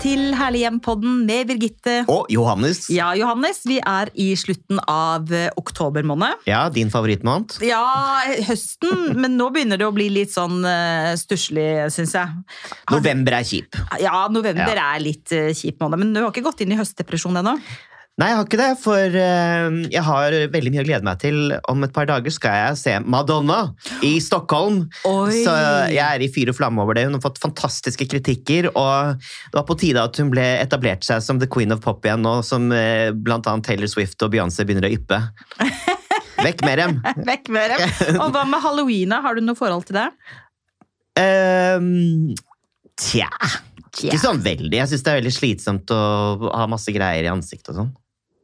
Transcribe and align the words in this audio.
Til 0.00 0.30
Herlig 0.32 0.62
hjem-podden 0.62 1.26
med 1.28 1.50
Birgitte. 1.50 1.98
Og 2.08 2.30
Johannes. 2.32 2.86
Ja, 2.92 3.10
Johannes, 3.18 3.58
vi 3.68 3.76
er 3.84 4.08
i 4.16 4.30
slutten 4.38 4.80
av 4.88 5.28
eh, 5.36 5.50
oktober 5.60 6.06
måned. 6.08 6.40
Ja, 6.48 6.62
din 6.72 6.88
favorittmåned. 6.92 7.58
Ja, 7.68 7.82
høsten, 8.48 9.10
men 9.20 9.36
nå 9.36 9.50
begynner 9.52 9.80
det 9.80 9.84
å 9.84 9.92
bli 9.92 10.08
litt 10.14 10.32
sånn 10.32 10.64
uh, 10.64 11.12
stusslig, 11.20 11.66
syns 11.92 12.16
jeg. 12.16 12.32
November 12.94 13.36
er 13.42 13.44
kjip. 13.50 13.76
Ja, 14.00 14.24
november 14.32 14.72
Ja. 14.72 14.88
er 14.94 15.04
litt 15.04 15.36
uh, 15.36 15.50
kjip 15.52 15.84
måned, 15.84 16.00
men 16.00 16.16
du 16.16 16.22
har 16.24 16.32
ikke 16.32 16.46
gått 16.48 16.64
inn 16.64 16.72
i 16.72 16.80
høstdepresjon 16.80 17.36
ennå? 17.42 17.58
Nei, 18.20 18.26
jeg 18.28 18.36
har 18.36 18.44
ikke 18.44 18.58
det, 18.60 18.72
for 18.82 19.14
eh, 19.16 19.76
jeg 19.88 20.02
har 20.04 20.34
veldig 20.52 20.70
mye 20.74 20.82
å 20.82 20.84
glede 20.84 21.06
meg 21.06 21.20
til. 21.22 21.54
Om 21.72 21.86
et 21.86 21.92
par 21.96 22.08
dager 22.10 22.34
skal 22.34 22.56
jeg 22.58 22.76
se 22.76 22.96
Madonna 23.00 23.60
i 24.04 24.10
Stockholm. 24.20 24.82
Oi. 25.08 25.38
Så 25.46 25.54
jeg 25.88 26.04
er 26.04 26.20
i 26.20 26.28
fyr 26.32 26.50
og 26.52 26.58
flamme 26.58 26.84
over 26.84 26.98
det. 26.98 27.06
Hun 27.08 27.16
har 27.16 27.22
fått 27.24 27.40
fantastiske 27.40 28.04
kritikker, 28.12 28.68
og 28.74 29.16
det 29.16 29.56
var 29.56 29.64
på 29.70 29.78
tide 29.80 30.04
at 30.04 30.20
hun 30.20 30.32
ble 30.34 30.44
etablert 30.58 31.06
seg 31.06 31.24
som 31.24 31.40
the 31.40 31.48
queen 31.48 31.72
of 31.72 31.80
pop 31.80 32.04
igjen 32.04 32.20
nå, 32.26 32.34
som 32.44 32.68
eh, 32.76 33.08
blant 33.16 33.48
annet 33.48 33.64
Taylor 33.70 33.88
Swift 33.88 34.20
og 34.26 34.34
Beyoncé 34.34 34.68
begynner 34.68 34.90
å 34.90 34.92
yppe. 34.98 35.22
Vekk 36.44 36.66
med 36.68 36.80
dem! 36.82 37.00
Vekk 37.24 37.50
med 37.56 37.72
dem. 37.72 37.96
Og 38.22 38.30
hva 38.36 38.44
med 38.48 38.62
halloween? 38.64 39.12
Har 39.12 39.36
du 39.36 39.44
noe 39.44 39.56
forhold 39.56 39.88
til 39.88 39.98
det? 39.98 40.06
Um, 41.20 42.36
tja. 43.00 43.28
Yeah. 43.28 44.14
Ikke 44.14 44.22
sånn 44.22 44.40
veldig. 44.44 44.72
Jeg 44.76 44.92
syns 44.92 45.04
det 45.04 45.12
er 45.12 45.18
veldig 45.18 45.34
slitsomt 45.34 45.92
å 45.92 46.00
ha 46.46 46.68
masse 46.70 46.92
greier 46.94 47.26
i 47.26 47.32
ansiktet 47.32 47.74
og 47.74 47.82
sånn. 47.82 47.90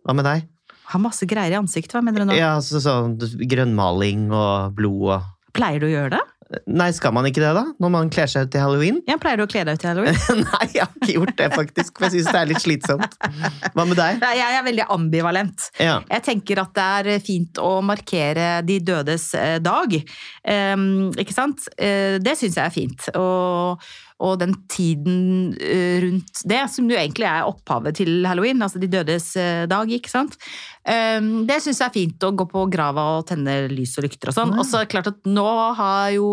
Hva 0.06 0.14
med 0.14 0.26
deg? 0.28 0.46
Har 0.86 1.02
masse 1.02 1.26
greier 1.26 1.56
i 1.56 1.58
ansiktet, 1.58 1.96
hva 1.96 2.04
mener 2.06 2.22
du 2.22 2.30
nå? 2.30 2.38
Ja, 2.38 2.54
så, 2.62 2.78
sånn 2.82 3.16
grønnmaling 3.18 4.28
og 4.30 4.76
blod 4.78 5.16
og 5.16 5.32
Pleier 5.56 5.80
du 5.80 5.88
å 5.88 5.94
gjøre 5.94 6.18
det? 6.18 6.24
Nei, 6.70 6.92
skal 6.94 7.10
man 7.10 7.26
ikke 7.26 7.40
det, 7.42 7.48
da? 7.56 7.62
Når 7.82 7.90
man 7.90 8.10
kler 8.12 8.28
seg 8.30 8.46
ut 8.46 8.52
til 8.54 8.62
halloween? 8.62 9.00
Ja, 9.08 9.16
Pleier 9.18 9.40
du 9.40 9.46
å 9.46 9.48
kle 9.50 9.64
deg 9.66 9.78
ut 9.78 9.82
til 9.82 9.90
halloween? 9.90 10.18
Nei, 10.44 10.66
jeg 10.76 10.84
har 10.84 10.92
ikke 11.00 11.16
gjort 11.16 11.34
det, 11.40 11.48
faktisk. 11.56 11.96
For 11.96 12.06
jeg 12.06 12.20
syns 12.20 12.28
det 12.30 12.38
er 12.38 12.50
litt 12.52 12.62
slitsomt. 12.62 13.16
Hva 13.74 13.86
med 13.88 13.98
deg? 13.98 14.20
Nei, 14.22 14.32
Jeg 14.38 14.58
er 14.60 14.66
veldig 14.68 14.86
ambivalent. 14.94 15.66
Ja. 15.82 15.96
Jeg 16.12 16.24
tenker 16.28 16.62
at 16.62 16.76
det 16.76 16.86
er 17.16 17.24
fint 17.24 17.58
å 17.58 17.72
markere 17.82 18.60
de 18.68 18.78
dødes 18.92 19.26
eh, 19.34 19.56
dag. 19.64 19.98
Um, 20.46 20.86
ikke 21.18 21.34
sant? 21.34 21.66
Eh, 21.74 22.20
det 22.22 22.36
syns 22.38 22.60
jeg 22.60 22.62
er 22.62 22.76
fint. 22.76 23.08
Og, 23.18 23.82
og 24.24 24.38
den 24.40 24.54
tiden 24.72 25.52
eh, 25.60 25.98
rundt 26.00 26.40
det, 26.48 26.62
som 26.72 26.88
jo 26.88 26.96
egentlig 26.96 27.26
er 27.28 27.48
opphavet 27.48 27.98
til 27.98 28.24
halloween, 28.24 28.62
altså 28.64 28.80
de 28.80 28.88
dødes 28.88 29.34
eh, 29.40 29.66
dag, 29.68 29.90
ikke 29.92 30.12
sant. 30.12 30.38
Ehm, 30.88 31.44
det 31.48 31.58
syns 31.60 31.80
jeg 31.82 31.90
er 31.90 31.94
fint 31.94 32.24
å 32.24 32.30
gå 32.36 32.46
på 32.48 32.62
grava 32.72 33.04
og 33.18 33.26
tenne 33.28 33.66
lys 33.72 33.96
og 33.98 34.06
lykter 34.06 34.30
og 34.30 34.36
sånn. 34.36 34.54
Og 34.56 34.64
så 34.64 34.80
er 34.80 34.86
det 34.86 34.92
klart 34.94 35.10
at 35.10 35.28
nå 35.28 35.46
har 35.76 36.14
jo 36.14 36.30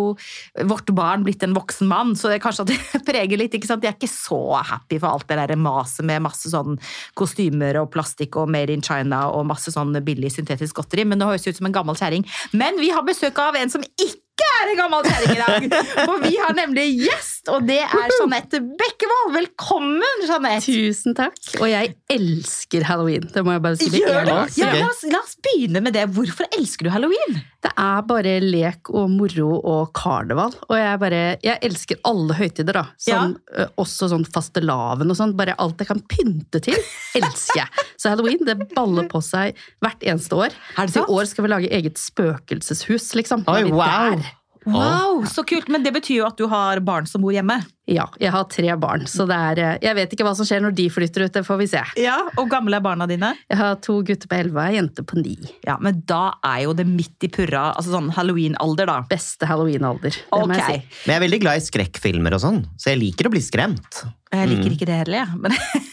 vårt 0.69 0.93
barn 0.95 1.25
blitt 1.25 1.43
en 1.43 1.55
voksen 1.57 1.89
mann, 1.89 2.13
så 2.15 2.31
det 2.31 2.37
er 2.37 2.45
kanskje 2.45 2.67
at 2.67 2.73
det 2.73 3.03
preger 3.09 3.41
litt. 3.41 3.57
ikke 3.57 3.69
sant? 3.69 3.83
De 3.83 3.89
er 3.89 3.97
ikke 3.97 4.11
så 4.11 4.41
happy 4.61 5.01
for 5.01 5.11
alt 5.11 5.27
det 5.31 5.41
der 5.41 5.57
maset 5.59 6.07
med 6.07 6.23
masse 6.23 6.53
sånn 6.53 6.79
kostymer 7.19 7.81
og 7.81 7.91
plastikk 7.95 8.37
og 8.39 8.51
Made 8.53 8.71
in 8.71 8.85
China 8.85 9.25
og 9.33 9.47
masse 9.49 9.73
sånn 9.73 9.95
billig 10.05 10.31
syntetisk 10.35 10.79
godteri, 10.79 11.07
men 11.07 11.19
det 11.19 11.27
høres 11.27 11.49
ut 11.49 11.59
som 11.59 11.67
en 11.67 11.75
gammel 11.75 11.99
kjerring. 11.99 12.23
Men 12.55 12.79
vi 12.79 12.93
har 12.93 13.03
besøk 13.07 13.41
av 13.41 13.57
en 13.59 13.73
som 13.73 13.83
ikke 13.97 14.52
er 14.63 14.71
en 14.71 14.79
gammel 14.79 15.07
kjerring 15.07 15.33
i 15.33 15.41
dag! 15.41 15.65
For 16.07 16.23
vi 16.23 16.33
har 16.39 16.55
nemlig 16.57 16.85
gjest, 17.03 17.49
og 17.51 17.65
det 17.67 17.79
er 17.83 18.11
Jeanette 18.15 18.61
Bekkevold. 18.79 19.33
Velkommen, 19.35 20.25
Jeanette! 20.27 20.63
Tusen 20.65 21.15
takk. 21.17 21.39
Og 21.59 21.67
jeg 21.69 21.93
elsker 22.13 22.85
halloween. 22.87 23.25
Det 23.33 23.43
må 23.45 23.55
jeg 23.55 23.63
bare 23.65 23.79
si 23.79 23.89
Gjør 23.93 24.27
det? 24.27 24.37
Ja, 24.59 24.69
la, 24.77 24.89
oss, 24.89 25.03
la 25.09 25.21
oss 25.21 25.35
begynne 25.43 25.83
med 25.83 25.95
det. 25.97 26.05
Hvorfor 26.15 26.47
elsker 26.55 26.87
du 26.87 26.93
halloween? 26.93 27.41
Det 27.63 27.71
er 27.79 28.03
bare 28.07 28.35
lek 28.43 28.91
og 28.91 29.11
moro 29.11 29.49
og 29.59 29.93
karneval. 29.95 30.55
Og 30.67 30.75
jeg 30.79 30.99
bare 30.99 31.21
Jeg 31.43 31.59
elsker 31.63 31.99
alle 32.07 32.37
høytider, 32.37 32.75
da. 32.75 32.85
Sånn, 32.99 33.37
ja. 33.51 33.67
også 33.79 34.11
sånn 34.11 34.27
fastelavn 34.27 35.09
og 35.09 35.19
sånn. 35.19 35.35
Bare 35.39 35.57
alt 35.63 35.81
jeg 35.83 35.91
kan 35.91 36.03
pynte 36.11 36.61
til, 36.63 36.79
elsker 37.19 37.63
jeg. 37.63 37.87
Så 37.99 38.13
halloween 38.13 38.43
det 38.47 38.57
baller 38.73 39.09
på 39.11 39.21
seg 39.23 39.59
hvert 39.83 40.07
eneste 40.07 40.39
år. 40.39 40.55
Er 40.77 40.87
det 40.87 40.95
sant? 40.95 41.09
i 41.09 41.17
år 41.19 41.27
skal 41.29 41.47
vi 41.47 41.51
lage 41.51 41.73
eget 41.73 41.99
spøkelseshus, 42.01 43.11
liksom. 43.19 43.45
Oi, 43.51 43.65
wow! 43.71 44.15
der. 44.15 44.31
Wow, 44.65 45.23
så 45.27 45.43
kult! 45.47 45.67
Men 45.71 45.83
det 45.83 45.91
betyr 45.95 46.21
jo 46.21 46.25
at 46.27 46.37
du 46.39 46.45
har 46.47 46.79
barn 46.85 47.05
som 47.09 47.21
bor 47.25 47.33
hjemme. 47.35 47.57
Ja, 47.89 48.05
jeg 48.21 48.31
har 48.31 48.45
tre 48.47 48.69
barn, 48.79 49.01
så 49.11 49.25
det 49.27 49.35
er 49.35 49.79
Jeg 49.83 49.95
vet 49.97 50.13
ikke 50.15 50.23
hva 50.23 50.31
som 50.39 50.47
skjer 50.47 50.61
når 50.63 50.71
de 50.77 50.85
flytter 50.93 51.25
ut, 51.25 51.33
det 51.35 51.41
får 51.43 51.57
vi 51.59 51.67
se. 51.67 51.81
Ja, 51.99 52.15
Og 52.39 52.47
gamle 52.49 52.77
er 52.79 52.83
barna 52.85 53.03
dine? 53.11 53.33
Jeg 53.51 53.59
har 53.59 53.75
to 53.83 53.97
gutter 54.07 54.29
på 54.31 54.37
elleve 54.39 54.55
og 54.61 54.69
ei 54.71 54.77
jente 54.77 55.03
på 55.03 55.19
ni. 55.19 55.35
Ja, 55.67 55.75
Men 55.83 55.99
da 56.07 56.33
er 56.47 56.61
jo 56.63 56.73
det 56.79 56.87
midt 56.87 57.27
i 57.27 57.31
purra, 57.33 57.73
altså 57.75 57.91
sånn 57.97 58.07
halloween-alder, 58.15 58.87
da. 58.87 59.01
Beste 59.11 59.45
Halloween-alder. 59.49 60.15
det 60.15 60.47
må 60.47 60.55
jeg 60.55 60.63
si. 60.63 61.01
Men 61.07 61.11
jeg 61.11 61.19
er 61.19 61.25
veldig 61.27 61.41
glad 61.43 61.59
i 61.59 61.65
skrekkfilmer 61.67 62.37
og 62.39 62.43
sånn, 62.45 62.61
så 62.79 62.93
jeg 62.93 63.01
liker 63.03 63.27
å 63.27 63.33
bli 63.35 63.43
skremt. 63.43 64.05
Jeg 64.31 64.47
liker 64.49 64.69
Mm. 64.71 64.77
ikke 64.77 64.85
det 64.89 64.95
heller, 65.03 65.17
jeg. 65.19 65.27
Ja. 65.27 65.35
men 65.35 65.51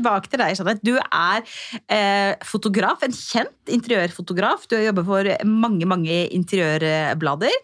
tilbake 0.00 0.32
til 0.32 0.42
deg, 0.42 0.56
Jeanette. 0.58 0.86
Du 0.86 0.96
er 0.98 1.44
eh, 1.92 2.32
fotograf, 2.46 3.04
en 3.04 3.14
kjent 3.14 3.74
interiørfotograf. 3.76 4.66
Du 4.70 4.78
har 4.78 4.88
jobbet 4.88 5.08
for 5.10 5.30
mange 5.46 5.88
mange 5.88 6.22
interiørblader. 6.36 7.54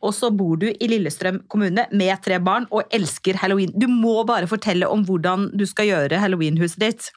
Og 0.00 0.12
så 0.16 0.32
bor 0.34 0.58
du 0.60 0.68
i 0.68 0.90
Lillestrøm 0.90 1.44
kommune 1.52 1.86
med 1.92 2.26
tre 2.26 2.40
barn 2.42 2.68
og 2.74 2.90
elsker 2.94 3.38
halloween. 3.42 3.72
Du 3.76 3.88
må 3.90 4.18
bare 4.28 4.50
fortelle 4.50 4.90
om 4.90 5.06
hvordan 5.06 5.50
du 5.56 5.66
skal 5.68 5.90
gjøre 5.92 6.20
halloweenhuset 6.22 6.82
ditt. 6.82 7.10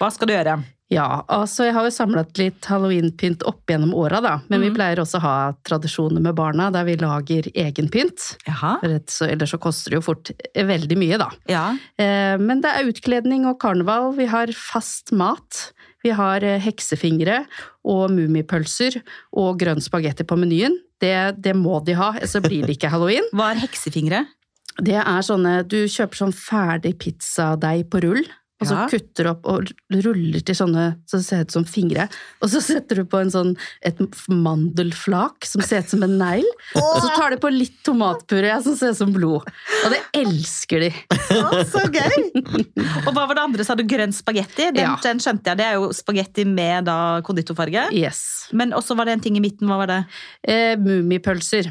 Hva 0.00 0.10
skal 0.14 0.30
du 0.30 0.36
gjøre? 0.36 0.58
Ja, 0.90 1.22
altså 1.28 1.66
jeg 1.66 1.74
har 1.76 1.84
jo 1.84 1.92
samlet 1.92 2.38
litt 2.40 2.64
halloweenpynt 2.64 3.42
opp 3.44 3.66
gjennom 3.68 3.90
åra, 3.92 4.22
da. 4.24 4.30
Men 4.48 4.62
vi 4.62 4.70
Mhm. 4.70 4.76
pleier 4.78 4.96
også 5.02 5.18
å 5.18 5.20
ha 5.20 5.52
tradisjoner 5.62 6.20
med 6.24 6.34
barna 6.34 6.70
der 6.72 6.84
vi 6.84 6.96
lager 6.96 7.42
egen 7.54 7.90
pynt. 7.92 8.38
Rett 8.82 9.12
ellers 9.28 9.50
så 9.52 9.58
koster 9.60 9.90
det 9.90 9.98
jo 9.98 10.00
fort 10.00 10.30
veldig 10.56 10.96
mye, 10.96 11.18
da. 11.18 11.28
Ja. 11.46 11.76
Eh, 11.98 12.38
men 12.38 12.62
det 12.62 12.70
er 12.72 12.88
utkledning 12.88 13.44
og 13.46 13.58
karneval. 13.60 14.14
Vi 14.16 14.24
har 14.26 14.46
fast 14.46 15.12
mat. 15.12 15.72
Vi 16.02 16.10
har 16.10 16.42
eh, 16.42 16.58
heksefingre 16.58 17.44
og 17.84 18.08
mummipølser 18.10 19.02
og 19.36 19.58
grønn 19.58 19.80
spagetti 19.84 20.24
på 20.24 20.38
menyen. 20.38 20.78
Det, 21.00 21.36
det 21.40 21.54
må 21.54 21.84
de 21.84 21.92
ha, 21.94 22.12
så 22.24 22.40
blir 22.40 22.64
det 22.64 22.78
ikke 22.78 22.88
halloween. 22.90 23.24
Hva 23.34 23.52
er 23.52 23.60
heksefingre? 23.66 24.24
Det 24.80 24.94
er 24.94 25.20
sånne 25.26 25.66
Du 25.68 25.84
kjøper 25.84 26.16
sånn 26.16 26.32
ferdig 26.32 26.96
pizzadeig 26.98 27.90
på 27.90 28.00
rull. 28.04 28.24
Og 28.60 28.66
så 28.66 28.74
Ja. 28.74 28.86
kutter 28.90 29.22
du 29.24 29.30
opp 29.30 29.44
og 29.46 29.68
ruller 29.92 30.40
til 30.42 30.54
sånne 30.58 30.96
så 31.06 31.18
det 31.20 31.24
ser 31.26 31.40
ut 31.46 31.50
som 31.54 31.64
fingre. 31.64 32.08
Og 32.42 32.48
så 32.50 32.60
setter 32.60 32.96
du 32.96 33.04
på 33.04 33.20
en 33.20 33.30
sånn, 33.30 33.56
et 33.86 33.96
mandelflak 34.28 35.46
som 35.46 35.62
ser 35.62 35.84
ut 35.84 35.92
som 35.92 36.02
en 36.02 36.16
negl. 36.18 36.46
Og 36.74 36.98
så 37.04 37.12
tar 37.14 37.30
du 37.30 37.36
på 37.42 37.52
litt 37.54 37.76
tomatpuré 37.86 38.56
som 38.64 38.74
ser 38.74 38.90
ut 38.90 38.96
som 38.98 39.12
blod. 39.14 39.46
Og 39.84 39.94
det 39.94 40.00
elsker 40.24 40.80
de. 40.88 40.90
Å, 41.38 41.62
så 41.70 41.84
gøy! 41.86 42.18
Og 43.06 43.12
hva 43.14 43.26
var 43.28 43.34
det 43.38 43.44
andre? 43.44 43.64
Sa 43.68 43.76
du 43.78 43.84
grønn 43.88 44.12
spagetti? 44.16 44.72
Den, 44.74 44.82
Ja. 44.84 44.96
den 45.06 45.18
skjønte 45.22 45.52
jeg. 45.52 45.60
Det 45.62 45.66
er 45.68 45.78
jo 45.78 45.90
spagetti 45.94 46.44
med 46.48 46.84
da 46.90 46.98
konditorfarge. 47.22 47.88
Yes. 47.94 48.48
Men 48.52 48.72
også 48.76 48.96
var 48.98 49.04
det 49.06 49.12
en 49.18 49.20
ting 49.28 49.36
i 49.38 49.44
midten. 49.44 49.68
Hva 49.70 49.78
var 49.84 49.86
det? 49.86 50.00
Eh, 50.42 50.74
Mummipølser. 50.76 51.70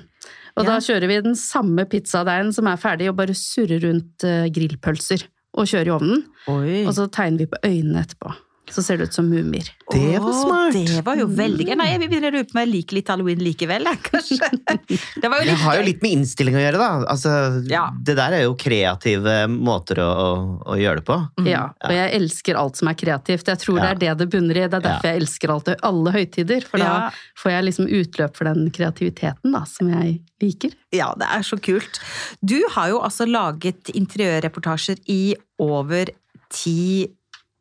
Og 0.57 0.63
Ja. 0.65 0.71
da 0.71 0.77
kjører 0.81 1.07
vi 1.07 1.21
den 1.21 1.35
samme 1.35 1.83
pizzadeigen 1.85 2.53
som 2.53 2.65
er 2.67 2.77
ferdig, 2.77 3.09
og 3.09 3.17
bare 3.19 3.35
surrer 3.37 3.81
rundt 3.83 4.23
eh, 4.23 4.47
grillpølser. 4.49 5.27
Og 5.57 5.69
kjører 5.69 5.90
i 5.90 5.95
ovnen. 5.95 6.25
Oi. 6.53 6.84
Og 6.85 6.94
så 6.94 7.07
tegner 7.09 7.44
vi 7.44 7.50
på 7.51 7.62
øynene 7.66 8.03
etterpå. 8.06 8.34
Så 8.69 8.83
ser 8.83 8.97
det 9.00 9.05
ut 9.07 9.13
som 9.16 9.28
mumier. 9.31 9.69
Det 9.94 10.19
var 10.19 10.33
smart. 10.35 10.73
Det 10.75 11.01
var 11.05 11.16
jo 11.16 11.28
veldig 11.31 11.67
gøy. 11.69 11.75
Nei, 11.79 11.85
jeg 11.94 12.01
begynner 12.09 12.33
å 12.33 12.35
lure 12.35 12.47
på 12.50 12.55
om 12.57 12.59
jeg 12.59 12.69
liker 12.73 12.97
litt 12.97 13.07
halloween 13.13 13.39
likevel, 13.45 13.85
jeg, 13.88 14.00
kanskje. 14.03 14.50
Det 15.23 15.29
var 15.31 15.39
jo 15.41 15.45
Det 15.47 15.55
har 15.61 15.78
jo 15.79 15.85
litt 15.88 16.01
med 16.03 16.16
innstilling 16.17 16.57
å 16.59 16.63
gjøre, 16.66 16.81
da. 16.81 16.89
Altså, 17.13 17.31
Ja. 17.71 17.86
Det 17.95 18.15
der 18.19 18.36
er 18.39 18.44
jo 18.44 18.56
kreative 18.59 19.38
måter 19.51 20.01
å, 20.03 20.07
å, 20.12 20.30
å 20.74 20.77
gjøre 20.80 21.00
det 21.01 21.06
på. 21.07 21.18
Mm. 21.39 21.47
Ja, 21.53 21.63
og 21.88 21.94
jeg 21.95 22.12
elsker 22.19 22.59
alt 22.59 22.75
som 22.81 22.91
er 22.91 22.97
kreativt. 23.00 23.47
Jeg 23.47 23.62
tror 23.63 23.80
Ja. 23.80 23.86
det 23.86 23.89
er 23.95 24.01
det 24.03 24.18
det 24.25 24.30
bunner 24.36 24.59
i. 24.59 24.65
Det 24.68 24.81
er 24.81 24.86
derfor 24.89 25.07
jeg 25.13 25.21
elsker 25.24 25.53
alt, 25.56 25.71
alle 25.91 26.15
høytider. 26.18 26.68
For 26.68 26.83
Ja. 26.83 26.91
da 27.07 27.12
får 27.41 27.51
jeg 27.56 27.68
liksom 27.69 27.88
utløp 28.01 28.36
for 28.36 28.51
den 28.51 28.68
kreativiteten 28.75 29.56
da, 29.56 29.63
som 29.65 29.88
jeg 29.95 30.19
liker. 30.44 30.75
Ja, 30.94 31.13
det 31.18 31.27
er 31.31 31.41
så 31.47 31.57
kult. 31.63 32.01
Du 32.44 32.59
har 32.75 32.89
jo 32.91 33.00
altså 33.00 33.25
laget 33.30 33.89
interiørreportasjer 33.95 35.00
i 35.07 35.36
over 35.63 36.12
ti 36.53 37.07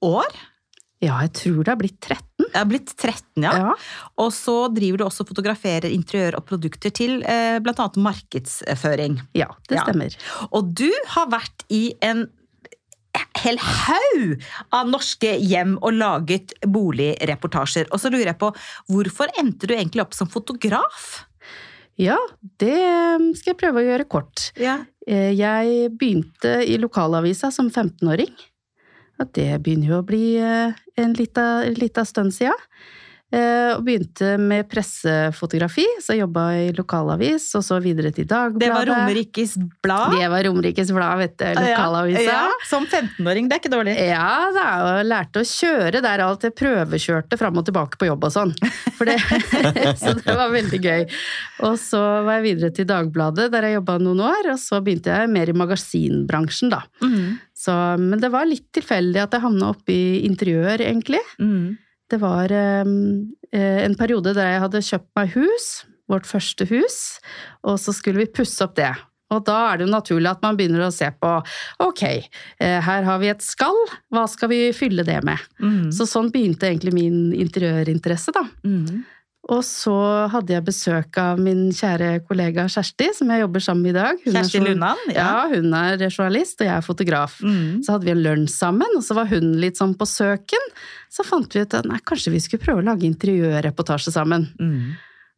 år. 0.05 0.27
Ja, 1.05 1.19
jeg 1.27 1.33
tror 1.37 1.59
det 1.67 1.73
er 1.75 1.81
blitt 1.81 1.99
13. 2.01 2.23
Det 2.47 2.57
er 2.61 2.69
blitt 2.71 2.93
13, 2.97 3.43
ja. 3.45 3.53
Ja. 3.61 3.73
Og 4.23 4.31
så 4.33 4.55
driver 4.73 5.03
du 5.03 5.05
også 5.05 5.27
og 5.27 5.29
fotograferer 5.29 5.91
interiør 5.93 6.39
og 6.39 6.47
produkter 6.49 6.93
til 6.95 7.19
eh, 7.29 7.59
annet 7.61 7.99
markedsføring. 8.01 9.19
Ja, 9.37 9.51
det 9.69 9.77
Ja. 9.77 9.85
stemmer. 9.85 10.17
Og 10.53 10.73
du 10.75 10.89
har 11.13 11.29
vært 11.29 11.67
i 11.69 11.93
en 12.01 12.27
hel 13.43 13.59
haug 13.61 14.43
av 14.73 14.89
norske 14.89 15.37
hjem 15.41 15.77
og 15.83 15.93
laget 15.97 16.53
boligreportasjer. 16.65 17.89
Og 17.93 18.01
så 18.01 18.11
lurer 18.13 18.33
jeg 18.33 18.39
på, 18.41 18.51
hvorfor 18.93 19.29
endte 19.41 19.69
du 19.69 19.75
egentlig 19.77 20.03
opp 20.05 20.15
som 20.17 20.29
fotograf? 20.29 21.25
Ja, 21.97 22.17
det 22.61 22.77
skal 23.39 23.55
jeg 23.55 23.61
prøve 23.61 23.81
å 23.81 23.87
gjøre 23.87 24.09
kort. 24.09 24.51
Ja. 24.61 24.79
Eh, 25.07 25.33
Jeg 25.37 25.91
begynte 25.97 26.59
i 26.67 26.77
lokalavisa 26.81 27.51
som 27.53 27.71
15-åring. 27.71 28.33
Og 29.21 29.33
det 29.37 29.51
begynner 29.65 29.95
jo 29.95 30.03
å 30.03 30.07
bli 30.07 30.37
eh, 30.41 30.77
en 31.01 31.17
lita, 31.17 32.05
stund 32.05 32.35
siden. 32.37 32.67
Eh, 33.35 33.73
og 33.75 33.81
begynte 33.83 34.37
med 34.39 34.69
pressefotografi, 34.71 35.83
så 35.99 36.15
jobba 36.15 36.45
i 36.61 36.67
lokalavis, 36.77 37.49
og 37.59 37.65
så 37.67 37.81
videre 37.83 38.13
til 38.15 38.29
Dagbladet. 38.31 38.63
Det 38.63 38.69
var 38.71 38.87
Romerikes 38.87 39.57
Blad. 39.83 40.15
Det 40.15 40.29
var 40.31 40.47
Romerikes 40.47 40.93
Blad, 40.95 41.19
vet 41.19 41.35
du. 41.41 41.49
Lokalavisa. 41.59 42.23
Ja, 42.23 42.45
ja, 42.47 42.69
som 42.71 42.87
15-åring, 42.87 43.49
det 43.51 43.59
er 43.59 43.63
ikke 43.65 43.73
dårlig. 43.73 43.97
Ja, 43.99 44.29
da, 44.55 44.67
og 44.87 45.11
lærte 45.11 45.43
å 45.43 45.49
kjøre 45.49 46.05
der 46.07 46.23
alt. 46.23 46.47
Jeg 46.47 46.55
prøvekjørte 46.61 47.41
fram 47.41 47.59
og 47.59 47.67
tilbake 47.67 47.99
på 47.99 48.07
jobb 48.07 48.29
og 48.29 48.35
sånn. 48.37 48.55
Det, 48.55 49.19
så 50.05 50.15
det 50.21 50.39
var 50.39 50.55
veldig 50.55 50.81
gøy. 50.87 51.05
Og 51.67 51.81
så 51.83 52.05
var 52.29 52.39
jeg 52.39 52.47
videre 52.47 52.71
til 52.79 52.87
Dagbladet, 52.89 53.51
der 53.53 53.67
jeg 53.67 53.81
jobba 53.81 53.99
noen 54.07 54.23
år. 54.31 54.53
Og 54.55 54.63
så 54.63 54.79
begynte 54.79 55.11
jeg 55.11 55.35
mer 55.35 55.51
i 55.51 55.59
magasinbransjen, 55.65 56.71
da. 56.79 56.85
Mm. 57.03 57.43
Så, 57.67 57.75
men 57.99 58.23
det 58.23 58.31
var 58.35 58.47
litt 58.47 58.69
tilfeldig 58.77 59.25
at 59.25 59.35
jeg 59.35 59.43
havna 59.43 59.73
i 59.91 60.23
interiør, 60.29 60.85
egentlig. 60.85 61.23
Mm. 61.43 61.75
Det 62.07 62.21
var 62.23 62.53
um, 62.87 63.27
en 63.51 63.99
periode 63.99 64.37
der 64.37 64.53
jeg 64.53 64.63
hadde 64.63 64.87
kjøpt 64.89 65.11
meg 65.19 65.35
hus, 65.35 65.69
vårt 66.07 66.29
første 66.29 66.69
hus, 66.71 66.99
og 67.67 67.81
så 67.83 67.95
skulle 67.97 68.23
vi 68.23 68.31
pusse 68.39 68.63
opp 68.63 68.77
det. 68.79 68.93
Og 69.35 69.43
da 69.47 69.57
er 69.73 69.79
det 69.79 69.87
jo 69.89 69.91
naturlig 69.91 70.31
at 70.31 70.45
man 70.45 70.59
begynner 70.59 70.85
å 70.87 70.93
se 70.95 71.09
på 71.11 71.31
ok, 71.83 72.03
eh, 72.63 72.79
her 72.87 73.07
har 73.09 73.19
vi 73.23 73.33
et 73.33 73.43
skall, 73.43 73.79
hva 74.15 74.23
skal 74.31 74.53
vi 74.53 74.61
fylle 74.77 75.03
det 75.07 75.19
med? 75.27 75.43
Mm. 75.59 75.91
Så 75.95 76.07
sånn 76.07 76.31
begynte 76.35 76.69
egentlig 76.71 76.95
min 76.95 77.33
interiørinteresse, 77.35 78.35
da. 78.37 78.45
Mm. 78.63 79.03
Og 79.47 79.61
så 79.63 79.93
hadde 80.33 80.51
jeg 80.57 80.65
besøk 80.67 81.19
av 81.23 81.39
min 81.39 81.69
kjære 81.71 82.25
kollega 82.27 82.65
Kjersti, 82.67 83.13
som 83.15 83.29
jeg 83.31 83.45
jobber 83.45 83.63
sammen 83.63 83.85
med 83.87 83.93
i 83.93 83.99
dag. 84.01 84.19
Hun 84.25 84.33
er 84.33 84.41
Kjersti 84.43 84.59
Lunan? 84.65 84.99
Lundan? 85.07 85.15
Ja, 85.15 85.47
hun 85.53 85.73
er 85.79 86.03
journalist, 86.09 86.59
og 86.61 86.67
jeg 86.67 86.75
er 86.75 86.83
fotograf. 86.83 87.37
Mm. 87.47 87.83
Så 87.87 87.95
hadde 87.95 88.09
vi 88.09 88.15
en 88.17 88.25
lunsj 88.25 88.57
sammen, 88.57 88.97
og 88.99 89.05
så 89.07 89.15
var 89.15 89.31
hun 89.31 89.53
litt 89.63 89.79
sånn 89.79 89.95
på 90.01 90.09
søken. 90.11 90.67
Så 91.15 91.23
fant 91.29 91.47
vi 91.55 91.63
ut 91.63 91.77
at 91.79 91.87
nei, 91.87 92.01
kanskje 92.03 92.33
vi 92.35 92.41
skulle 92.43 92.65
prøve 92.67 92.83
å 92.83 92.89
lage 92.91 93.07
interiørreportasje 93.07 94.11
sammen. 94.17 94.49
Mm. 94.59 94.97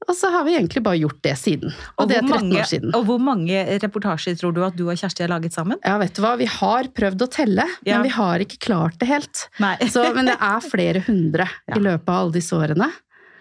Og 0.09 0.15
så 0.17 0.31
har 0.33 0.45
vi 0.47 0.55
egentlig 0.57 0.81
bare 0.87 0.97
gjort 1.03 1.19
det 1.27 1.35
siden. 1.37 1.73
Og, 1.99 2.05
Og 2.05 2.09
det 2.09 2.17
er 2.17 2.23
13 2.23 2.31
mange- 2.33 2.61
år 2.63 2.69
siden. 2.71 2.95
Og 2.97 3.05
hvor 3.11 3.19
mange 3.21 3.65
reportasjer 3.83 4.39
tror 4.41 4.55
du 4.57 4.63
at 4.65 4.77
du 4.79 4.87
og 4.89 4.97
Kjersti 4.97 5.25
har 5.27 5.29
laget 5.35 5.53
sammen? 5.53 5.77
Ja, 5.85 5.99
vet 6.01 6.15
du 6.17 6.23
hva, 6.25 6.31
vi 6.39 6.47
har 6.49 6.89
prøvd 6.97 7.27
å 7.27 7.29
telle, 7.35 7.67
Ja. 7.85 7.99
men 7.99 8.07
vi 8.09 8.15
har 8.15 8.39
ikke 8.41 8.57
klart 8.71 8.97
det 9.03 9.09
helt. 9.11 9.45
Så, 9.91 10.07
men 10.15 10.31
det 10.31 10.39
er 10.41 10.61
flere 10.65 11.05
hundre 11.05 11.45
Ja. 11.69 11.77
i 11.77 11.81
løpet 11.83 12.09
av 12.09 12.23
alle 12.23 12.33
disse 12.39 12.57
årene. 12.57 12.89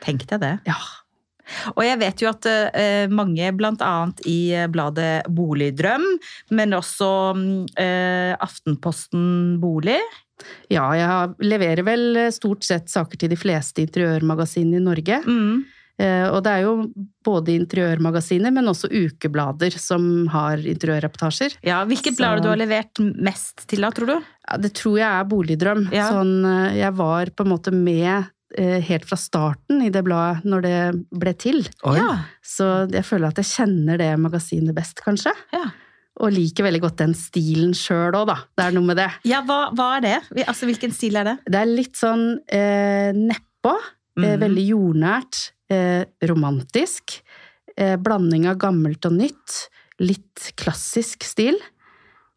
Tenk 0.03 0.27
deg 0.29 0.41
det. 0.43 0.53
Ja. 0.67 0.77
Og 1.75 1.83
jeg 1.85 1.99
vet 2.01 2.21
jo 2.23 2.29
at 2.31 2.47
uh, 2.49 3.07
mange, 3.13 3.47
annet 3.47 4.23
i 4.27 4.51
eh, 4.51 4.67
bladet 4.67 5.27
Boligdrøm, 5.31 6.03
men 6.51 6.75
også 6.75 7.09
uh, 7.37 8.33
Aftenposten 8.43 9.57
Bolig 9.61 9.99
Ja, 10.69 10.89
jeg 10.93 11.47
leverer 11.47 11.85
vel 11.87 12.19
stort 12.35 12.67
sett 12.67 12.91
saker 12.91 13.17
til 13.17 13.31
de 13.31 13.39
fleste 13.39 13.81
interiørmagasinene 13.85 14.81
i 14.81 14.87
Norge. 14.91 15.23
mm. 15.25 15.65
Uh, 15.97 16.29
Og 16.29 16.43
det 16.45 16.51
er 16.51 16.61
jo 16.61 16.73
både 17.25 17.55
interiørmagasiner, 17.57 18.53
men 18.53 18.69
også 18.69 18.85
ukeblader 18.85 19.73
som 19.81 20.27
har 20.29 20.61
interiørreportasjer. 20.61 21.55
Ja, 21.65 21.79
Hvilket 21.89 22.13
Så- 22.13 22.19
blad 22.19 22.43
du 22.43 22.49
har 22.51 22.59
levert 22.61 23.01
mest 23.17 23.65
til 23.67 23.81
da, 23.81 23.89
tror 23.89 24.05
du? 24.05 24.21
Ja, 24.45 24.57
det 24.61 24.75
tror 24.77 24.99
jeg 24.99 25.09
er 25.09 25.25
Boligdrøm. 25.25 25.87
Ja. 25.91 26.11
Sånn, 26.11 26.45
jeg 26.77 26.93
var 26.93 27.25
på 27.33 27.47
en 27.47 27.49
måte 27.49 27.73
med 27.73 28.29
helt 28.55 29.03
fra 29.05 29.17
starten 29.19 29.81
i 29.83 29.89
det 29.91 30.03
bladet 30.07 30.45
når 30.47 30.61
det 30.63 30.77
ble 31.19 31.33
til. 31.35 31.57
Oi. 31.83 31.97
Så 32.45 32.87
jeg 32.93 33.03
føler 33.03 33.27
at 33.33 33.41
jeg 33.41 33.49
kjenner 33.49 33.97
det 33.99 34.11
magasinet 34.23 34.73
best, 34.77 35.01
kanskje. 35.03 35.33
Ja. 35.51 35.65
Og 36.23 36.31
liker 36.33 36.63
veldig 36.65 36.79
godt 36.81 36.97
den 37.03 37.11
stilen 37.13 37.75
sjøl 37.77 38.15
òg, 38.17 38.25
da. 38.31 38.37
Det 38.57 38.63
er 38.65 38.71
noe 38.77 38.87
med 38.87 38.97
det. 38.97 39.09
Ja, 39.29 39.41
hva, 39.45 39.67
hva 39.75 39.89
er 39.97 40.01
det? 40.07 40.15
Altså, 40.47 40.65
Hvilken 40.65 40.95
stil 40.95 41.19
er 41.19 41.27
det? 41.27 41.35
Det 41.45 41.59
er 41.59 41.69
litt 41.69 41.99
sånn 41.99 42.39
eh, 42.47 43.11
nedpå. 43.13 43.75
Eh, 43.75 44.23
Mhm. 44.23 44.39
veldig 44.41 44.63
jordnært. 44.71 45.41
Eh, 45.69 46.05
romantisk. 46.25 47.19
Eh, 47.77 47.97
blanding 48.01 48.47
av 48.49 48.57
gammelt 48.57 49.05
og 49.05 49.13
nytt. 49.19 49.67
Litt 49.99 50.53
klassisk 50.57 51.21
stil. 51.27 51.59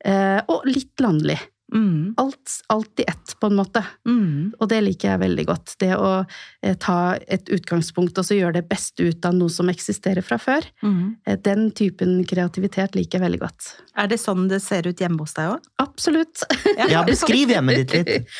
Eh, 0.04 0.40
og 0.48 0.66
litt 0.68 0.96
landlig. 1.00 1.38
Mm. 1.74 2.14
Alt, 2.16 2.60
alt 2.66 3.00
i 3.00 3.04
ett, 3.08 3.34
på 3.40 3.46
en 3.46 3.56
måte. 3.58 3.82
Mm. 4.08 4.52
Og 4.58 4.68
det 4.70 4.80
liker 4.84 5.12
jeg 5.12 5.22
veldig 5.22 5.44
godt. 5.48 5.74
Det 5.82 5.92
å 5.96 6.10
eh, 6.20 6.76
ta 6.80 7.16
et 7.30 7.50
utgangspunkt 7.52 8.18
og 8.18 8.26
så 8.26 8.38
gjøre 8.38 8.58
det 8.58 8.66
beste 8.70 9.06
ut 9.06 9.26
av 9.28 9.36
noe 9.36 9.52
som 9.52 9.70
eksisterer 9.72 10.24
fra 10.26 10.38
før. 10.40 10.66
Mm. 10.82 11.16
Eh, 11.26 11.38
Den 11.44 11.68
typen 11.76 12.20
kreativitet 12.28 12.98
liker 12.98 13.18
jeg 13.18 13.26
veldig 13.26 13.42
godt. 13.42 13.70
Er 14.00 14.10
det 14.10 14.20
sånn 14.22 14.48
det 14.50 14.60
ser 14.64 14.88
ut 14.88 15.00
hjemme 15.00 15.22
hos 15.22 15.36
deg 15.36 15.54
òg? 15.54 15.68
Absolutt. 15.82 16.44
Ja, 16.90 17.04
beskriv 17.06 17.52
hjemmet 17.52 17.84
ditt 17.84 17.96
litt. 17.96 18.30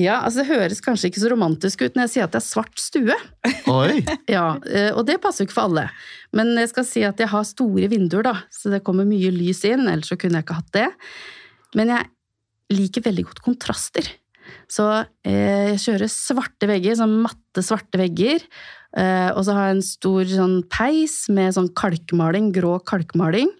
Ja, 0.00 0.22
altså 0.24 0.42
det 0.42 0.48
høres 0.48 0.80
kanskje 0.82 1.10
ikke 1.10 1.20
så 1.22 1.30
romantisk 1.32 1.82
ut 1.84 1.94
når 1.96 2.06
jeg 2.06 2.12
sier 2.14 2.26
at 2.26 2.34
det 2.34 2.40
er 2.40 2.46
svart 2.46 2.80
stue. 2.80 3.18
Oi! 3.70 4.02
Ja, 4.32 4.56
eh, 4.70 4.90
og 4.96 5.04
det 5.08 5.18
passer 5.22 5.44
jo 5.44 5.50
ikke 5.50 5.58
for 5.58 5.70
alle. 5.70 5.86
Men 6.36 6.54
jeg 6.56 6.70
skal 6.72 6.86
si 6.88 7.04
at 7.06 7.20
jeg 7.20 7.30
har 7.30 7.44
store 7.46 7.90
vinduer, 7.92 8.24
da, 8.24 8.34
så 8.52 8.72
det 8.72 8.82
kommer 8.86 9.06
mye 9.08 9.30
lys 9.34 9.62
inn, 9.68 9.84
ellers 9.90 10.10
så 10.12 10.18
kunne 10.20 10.40
jeg 10.40 10.46
ikke 10.46 10.58
hatt 10.62 10.74
det. 10.78 10.88
Men 11.76 11.92
jeg 11.92 12.08
liker 12.74 13.04
veldig 13.04 13.26
godt 13.28 13.42
kontraster. 13.44 14.08
Så 14.70 14.86
eh, 15.26 15.72
jeg 15.72 15.82
kjører 15.84 16.10
svarte 16.10 16.68
vegger, 16.70 16.96
sånn 16.98 17.18
matte 17.24 17.64
svarte 17.64 18.00
vegger. 18.00 18.44
Eh, 18.96 19.30
og 19.32 19.44
så 19.46 19.56
har 19.56 19.68
jeg 19.68 19.78
en 19.78 19.86
stor 19.86 20.32
sånn 20.32 20.56
peis 20.72 21.16
med 21.32 21.56
sånn 21.56 21.70
kalkmaling, 21.78 22.50
grå 22.54 22.78
kalkmaling. 22.88 23.52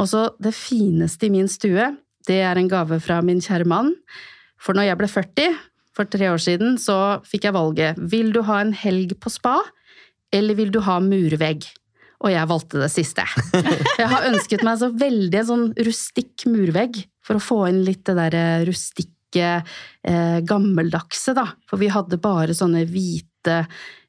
Og 0.00 0.08
så 0.08 0.28
det 0.42 0.54
fineste 0.56 1.28
i 1.28 1.34
min 1.34 1.50
stue, 1.52 1.92
det 2.28 2.40
er 2.46 2.58
en 2.58 2.70
gave 2.70 2.98
fra 3.02 3.20
min 3.24 3.42
kjære 3.42 3.68
mann. 3.68 3.92
For 4.62 4.78
når 4.78 4.92
jeg 4.92 5.00
ble 5.00 5.10
40, 5.10 5.60
for 5.92 6.08
tre 6.08 6.30
år 6.32 6.40
siden, 6.40 6.78
så 6.80 7.20
fikk 7.28 7.48
jeg 7.48 7.56
valget. 7.56 8.00
Vil 8.00 8.32
du 8.32 8.40
ha 8.48 8.62
en 8.62 8.72
helg 8.76 9.14
på 9.20 9.32
spa, 9.32 9.58
eller 10.32 10.56
vil 10.56 10.72
du 10.72 10.80
ha 10.86 10.98
murvegg? 11.04 11.66
Og 12.22 12.30
jeg 12.30 12.48
valgte 12.48 12.78
det 12.78 12.88
siste. 12.94 13.24
Jeg 13.98 14.06
har 14.06 14.28
ønsket 14.28 14.60
meg 14.62 14.76
så 14.78 14.92
veldig 14.94 15.38
en 15.40 15.46
sånn 15.48 15.64
rustikk 15.82 16.44
murvegg, 16.46 17.00
for 17.26 17.38
å 17.38 17.42
få 17.42 17.58
inn 17.70 17.82
litt 17.86 18.04
det 18.08 18.16
derre 18.18 18.44
rustikke, 18.68 19.62
eh, 20.04 20.38
gammeldagse, 20.46 21.34
da. 21.38 21.48
For 21.68 21.80
vi 21.80 21.90
hadde 21.92 22.20
bare 22.22 22.56
sånne 22.56 22.84
hvite 22.90 23.62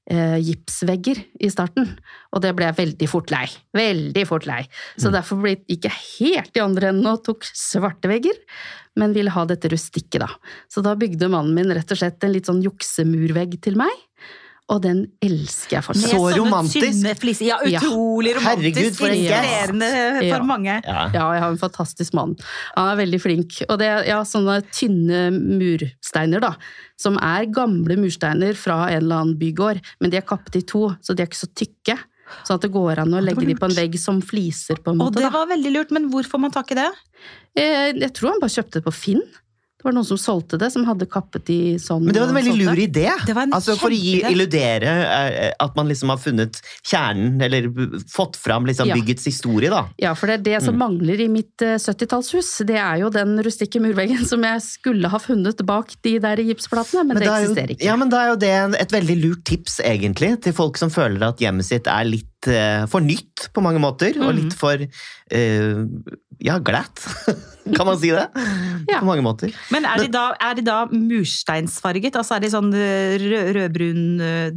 eh, 0.10 0.38
gipsvegger 0.44 1.22
i 1.40 1.50
starten, 1.52 1.88
og 2.34 2.44
det 2.44 2.54
ble 2.58 2.68
jeg 2.68 2.80
veldig 2.82 3.10
fort 3.10 3.32
lei. 3.34 3.46
Veldig 3.76 4.26
fort 4.28 4.48
lei. 4.50 4.62
Så 5.00 5.14
derfor 5.14 5.46
gikk 5.48 5.88
jeg 5.88 6.00
helt 6.20 6.58
i 6.58 6.64
andre 6.64 6.92
enden 6.92 7.12
og 7.14 7.24
tok 7.26 7.48
svarte 7.48 8.12
vegger, 8.12 8.36
men 9.00 9.16
ville 9.16 9.34
ha 9.34 9.46
dette 9.50 9.72
rustikke, 9.72 10.22
da. 10.22 10.30
Så 10.70 10.84
da 10.86 10.96
bygde 11.00 11.32
mannen 11.32 11.56
min 11.56 11.72
rett 11.74 11.92
og 11.94 12.00
slett 12.00 12.24
en 12.26 12.34
litt 12.36 12.50
sånn 12.50 12.62
juksemurvegg 12.66 13.58
til 13.64 13.80
meg, 13.80 13.94
og 14.72 14.80
den 14.82 15.02
elsker 15.22 15.76
jeg 15.78 15.84
fortsatt. 15.84 16.14
Så 16.14 16.20
romantisk. 16.38 17.42
Ja, 17.44 17.58
utrolig 17.60 18.32
romantisk. 18.38 18.78
Herregud, 18.80 18.96
for. 18.96 19.08
Inspirerende 19.12 19.90
for 20.22 20.26
Ja. 20.30 20.44
mange. 20.44 20.78
Ja. 20.86 21.02
Ja, 21.14 21.26
jeg 21.34 21.42
har 21.44 21.50
en 21.52 21.58
fantastisk 21.58 22.14
mann. 22.14 22.36
Han 22.78 22.88
er 22.94 23.02
veldig 23.06 23.20
flink. 23.22 23.62
Og 23.70 23.78
det 23.80 23.88
er 23.88 24.04
ja, 24.08 24.22
sånne 24.24 24.62
tynne 24.72 25.26
mursteiner, 25.36 26.40
da. 26.42 26.54
Som 26.98 27.18
er 27.18 27.46
gamle 27.54 27.98
mursteiner 28.00 28.56
fra 28.56 28.88
en 28.90 29.04
eller 29.04 29.16
annen 29.24 29.38
bygård, 29.38 29.82
men 30.00 30.10
de 30.14 30.18
er 30.18 30.26
kappet 30.26 30.56
i 30.56 30.66
to, 30.66 30.96
så 31.04 31.14
de 31.16 31.24
er 31.24 31.28
ikke 31.28 31.44
så 31.44 31.52
tykke. 31.54 32.00
Sånn 32.48 32.56
at 32.56 32.62
det 32.66 32.72
går 32.72 32.98
an 33.04 33.14
å 33.14 33.22
legge 33.22 33.46
de 33.46 33.54
på 33.60 33.68
en 33.68 33.76
vegg 33.76 33.98
som 34.00 34.22
fliser, 34.24 34.80
på 34.82 34.94
en 34.94 34.98
måte. 34.98 35.20
Og 35.20 35.22
det 35.22 35.32
var 35.34 35.46
veldig 35.52 35.74
lurt, 35.76 35.92
men 35.92 36.10
hvor 36.10 36.24
får 36.24 36.40
man 36.40 36.52
tak 36.56 36.72
i 36.72 36.76
det? 36.80 36.88
Eh, 37.56 37.92
Jeg 38.00 38.14
tror 38.16 38.32
han 38.32 38.40
bare 38.40 38.50
kjøpte 38.56 38.80
det 38.80 38.86
på 38.88 38.94
Finn. 38.96 39.22
Det 39.84 39.90
var 39.90 39.96
noen 39.98 40.08
som 40.08 40.18
solgte 40.22 40.56
det, 40.58 40.70
som 40.72 40.86
hadde 40.88 41.06
kappet 41.12 41.50
i 41.52 41.76
sånn. 41.78 42.06
Men 42.08 42.16
det 42.16 42.22
var 42.24 42.30
en 42.32 42.38
veldig 42.38 42.54
solgte. 42.54 42.72
lur 42.72 42.80
idé. 42.86 43.10
Det 43.28 43.34
var 43.36 43.44
en 43.50 43.56
altså 43.58 43.76
For 43.78 43.92
å 43.92 43.98
gi, 44.00 44.14
illudere 44.32 44.94
eh, 45.04 45.52
at 45.60 45.76
man 45.76 45.90
liksom 45.92 46.08
har 46.14 46.22
funnet 46.24 46.62
kjernen, 46.88 47.42
eller 47.44 47.68
fått 48.10 48.38
fram 48.40 48.64
liksom 48.70 48.88
Ja. 48.88 48.96
byggets 48.96 49.26
historie, 49.28 49.70
da. 49.70 49.90
Ja, 50.00 50.14
for 50.16 50.28
det 50.32 50.40
er 50.40 50.44
det 50.44 50.62
Mm. 50.62 50.66
som 50.66 50.78
mangler 50.80 51.20
i 51.20 51.28
mitt 51.28 51.62
eh, 51.62 51.76
70-tallshus. 51.76 52.66
Det 52.66 52.78
er 52.80 53.02
jo 53.04 53.10
den 53.10 53.36
rustikke 53.44 53.82
murveggen 53.84 54.26
som 54.26 54.42
jeg 54.42 54.62
skulle 54.62 55.10
ha 55.12 55.20
funnet 55.20 55.60
bak 55.66 55.92
de 56.02 56.18
der 56.20 56.38
gipsplatene, 56.38 57.04
men, 57.06 57.18
det 57.18 57.28
da 57.28 57.36
er 57.36 57.44
jo, 57.44 57.52
eksisterer 57.52 57.76
ikke. 57.76 57.84
Ja, 57.86 57.96
men 58.00 58.10
da 58.10 58.24
er 58.24 58.30
jo 58.30 58.36
det 58.40 58.82
et 58.82 58.92
veldig 58.96 59.18
lurt 59.22 59.44
tips, 59.44 59.80
egentlig, 59.84 60.42
til 60.42 60.54
folk 60.54 60.78
som 60.80 60.90
føler 60.90 61.28
at 61.28 61.38
hjemmet 61.44 61.66
sitt 61.68 61.88
er 61.88 62.06
litt 62.08 62.30
eh, 62.52 62.84
for 62.92 63.04
nytt 63.06 63.48
på 63.54 63.62
mange 63.64 63.80
måter, 63.84 64.16
og 64.24 64.34
litt 64.38 64.54
for 64.58 64.80
eh, 64.82 65.84
ja, 66.44 66.58
glatt. 66.60 67.04
kan 67.78 67.88
man 67.88 68.00
si 68.02 68.12
det? 68.14 68.28
Ja. 68.84 68.98
På 69.00 69.08
mange 69.08 69.24
måter. 69.24 69.54
Men 69.72 69.86
er 69.88 70.02
de 70.04 70.10
da, 70.12 70.26
er 70.44 70.58
de 70.58 70.64
da 70.68 70.82
mursteinsfarget? 70.92 72.18
Altså 72.20 72.36
er 72.36 72.44
de 72.44 72.50
sånn 72.52 72.68
eh, 72.76 73.14
rød, 73.22 73.52
rødbrun 73.56 74.02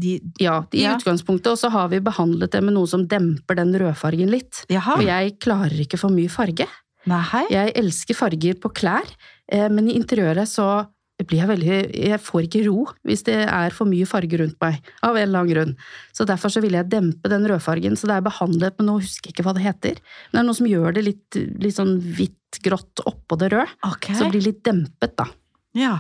de, 0.03 0.17
Ja, 0.43 0.57
i 0.75 0.83
Ja. 0.83 0.97
utgangspunktet, 0.97 1.53
og 1.53 1.61
så 1.61 1.71
har 1.71 1.89
vi 1.93 2.01
behandlet 2.03 2.51
det 2.57 2.63
med 2.67 2.75
noe 2.75 2.91
som 2.91 3.07
demper 3.07 3.59
den 3.61 3.71
rødfargen 3.79 4.31
litt. 4.33 4.65
Jaha. 4.73 4.99
Og 4.99 5.07
jeg 5.07 5.37
klarer 5.43 5.79
ikke 5.87 6.01
for 6.01 6.11
mye 6.15 6.33
farge. 6.33 6.67
Nei. 7.07 7.45
Jeg 7.55 7.71
elsker 7.79 8.19
farger 8.19 8.59
på 8.59 8.73
klær, 8.75 9.07
eh, 9.53 9.69
men 9.71 9.87
i 9.89 9.95
interiøret 9.95 10.51
så 10.51 10.87
jeg 11.19 11.49
veldig 11.49 11.77
Jeg 11.97 12.21
får 12.21 12.43
ikke 12.47 12.65
ro 12.67 12.87
hvis 13.07 13.23
det 13.25 13.39
er 13.49 13.71
for 13.75 13.89
mye 13.89 14.07
farge 14.09 14.37
rundt 14.41 14.59
meg, 14.61 14.83
av 15.03 15.17
en 15.17 15.23
eller 15.23 15.41
annen 15.41 15.53
grunn. 15.55 15.73
Så 16.13 16.27
derfor 16.29 16.53
så 16.53 16.61
vil 16.61 16.77
jeg 16.77 16.91
dempe 16.93 17.31
den 17.33 17.47
rødfargen, 17.49 17.97
så 17.97 18.07
det 18.11 18.17
er 18.19 18.27
behandlet 18.27 18.77
med 18.79 18.87
noe, 18.91 19.01
husker 19.01 19.31
jeg 19.31 19.37
ikke 19.37 19.47
hva 19.49 19.55
det 19.57 19.65
heter. 19.65 19.99
Men 20.31 20.39
det 20.39 20.43
er 20.43 20.49
noe 20.51 20.61
som 20.61 20.69
gjør 20.71 20.95
det 20.99 21.05
litt, 21.07 21.39
litt 21.63 21.77
sånn 21.79 21.97
hvitt-grått 22.01 23.05
oppå 23.09 23.39
det 23.41 23.53
røde, 23.55 23.69
Okay. 23.87 24.15
så 24.15 24.27
det 24.27 24.37
blir 24.37 24.49
litt 24.51 24.63
dempet, 24.67 25.17
da. 25.17 25.29
Ja, 25.77 25.99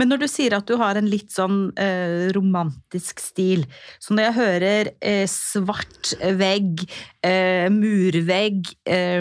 Men 0.00 0.08
når 0.08 0.22
du 0.22 0.28
sier 0.30 0.54
at 0.56 0.68
du 0.68 0.78
har 0.80 0.96
en 0.96 1.08
litt 1.10 1.32
sånn 1.34 1.70
eh, 1.80 2.30
romantisk 2.34 3.20
stil, 3.20 3.66
så 4.00 4.16
når 4.16 4.26
jeg 4.26 4.36
hører 4.38 4.90
eh, 5.04 5.26
svart 5.28 6.14
vegg, 6.40 6.86
eh, 7.26 7.68
murvegg 7.72 8.72
eh, 8.88 9.20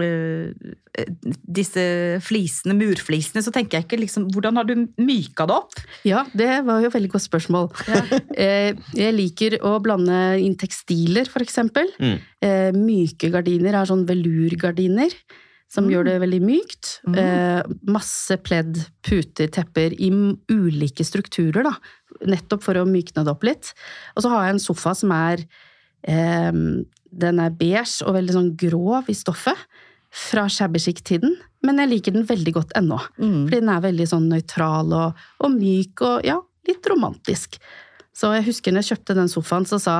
eh, 0.00 0.74
Disse 1.26 1.82
flisene, 2.24 2.72
murflisene, 2.72 3.42
så 3.44 3.52
tenker 3.52 3.76
jeg 3.76 3.84
ikke 3.84 3.98
liksom 4.00 4.30
Hvordan 4.32 4.56
har 4.56 4.64
du 4.64 4.86
myka 4.96 5.44
det 5.46 5.58
opp? 5.58 5.76
Ja, 6.08 6.24
det 6.32 6.48
var 6.64 6.80
jo 6.80 6.88
et 6.88 6.96
veldig 6.96 7.10
godt 7.12 7.26
spørsmål. 7.26 7.68
Ja. 7.86 8.20
jeg 9.04 9.12
liker 9.14 9.58
å 9.60 9.76
blande 9.84 10.38
inn 10.40 10.56
tekstiler, 10.58 11.28
eksempel. 11.44 11.90
Mm. 12.00 12.16
Eh, 12.42 12.70
myke 12.76 13.30
gardiner 13.34 13.76
er 13.76 13.88
sånn 13.88 14.06
velurgardiner. 14.08 15.12
Som 15.68 15.84
Mm. 15.86 15.90
gjør 15.92 16.04
det 16.04 16.20
veldig 16.22 16.40
mykt. 16.46 16.90
Mm. 17.06 17.16
Eh, 17.18 17.62
masse 17.90 18.36
pledd, 18.38 18.78
puter, 19.02 19.48
tepper 19.50 19.92
i 19.98 20.10
ulike 20.48 21.02
strukturer, 21.04 21.64
da. 21.66 21.72
Nettopp 22.26 22.62
for 22.62 22.74
å 22.78 22.86
mykne 22.86 23.24
det 23.26 23.32
opp 23.34 23.42
litt. 23.44 23.72
Og 24.16 24.22
så 24.22 24.30
har 24.30 24.46
jeg 24.46 24.54
en 24.54 24.62
sofa 24.62 24.94
som 24.94 25.10
er 25.12 25.42
eh, 26.06 26.52
Den 27.16 27.38
er 27.40 27.50
beige 27.50 28.02
og 28.06 28.14
veldig 28.14 28.34
sånn 28.34 28.56
grov 28.56 29.08
i 29.08 29.14
stoffet. 29.16 29.56
Fra 30.10 30.46
shabby 30.48 30.78
chic-tiden. 30.78 31.34
Men 31.64 31.78
jeg 31.78 31.88
liker 31.90 32.12
den 32.12 32.26
veldig 32.26 32.52
godt 32.54 32.72
ennå. 32.76 32.98
Mm. 33.18 33.48
Fordi 33.48 33.60
den 33.60 33.68
er 33.72 33.80
veldig 33.80 34.06
sånn 34.08 34.28
nøytral 34.30 34.92
og, 34.94 35.14
og 35.40 35.50
myk 35.50 36.00
og 36.06 36.24
ja, 36.24 36.38
litt 36.68 36.86
romantisk. 36.86 37.58
Så 38.16 38.30
jeg 38.36 38.46
husker 38.46 38.72
når 38.72 38.84
jeg 38.84 38.96
kjøpte 38.96 39.14
den 39.18 39.28
sofaen, 39.28 39.66
så 39.68 39.80
sa, 39.82 39.96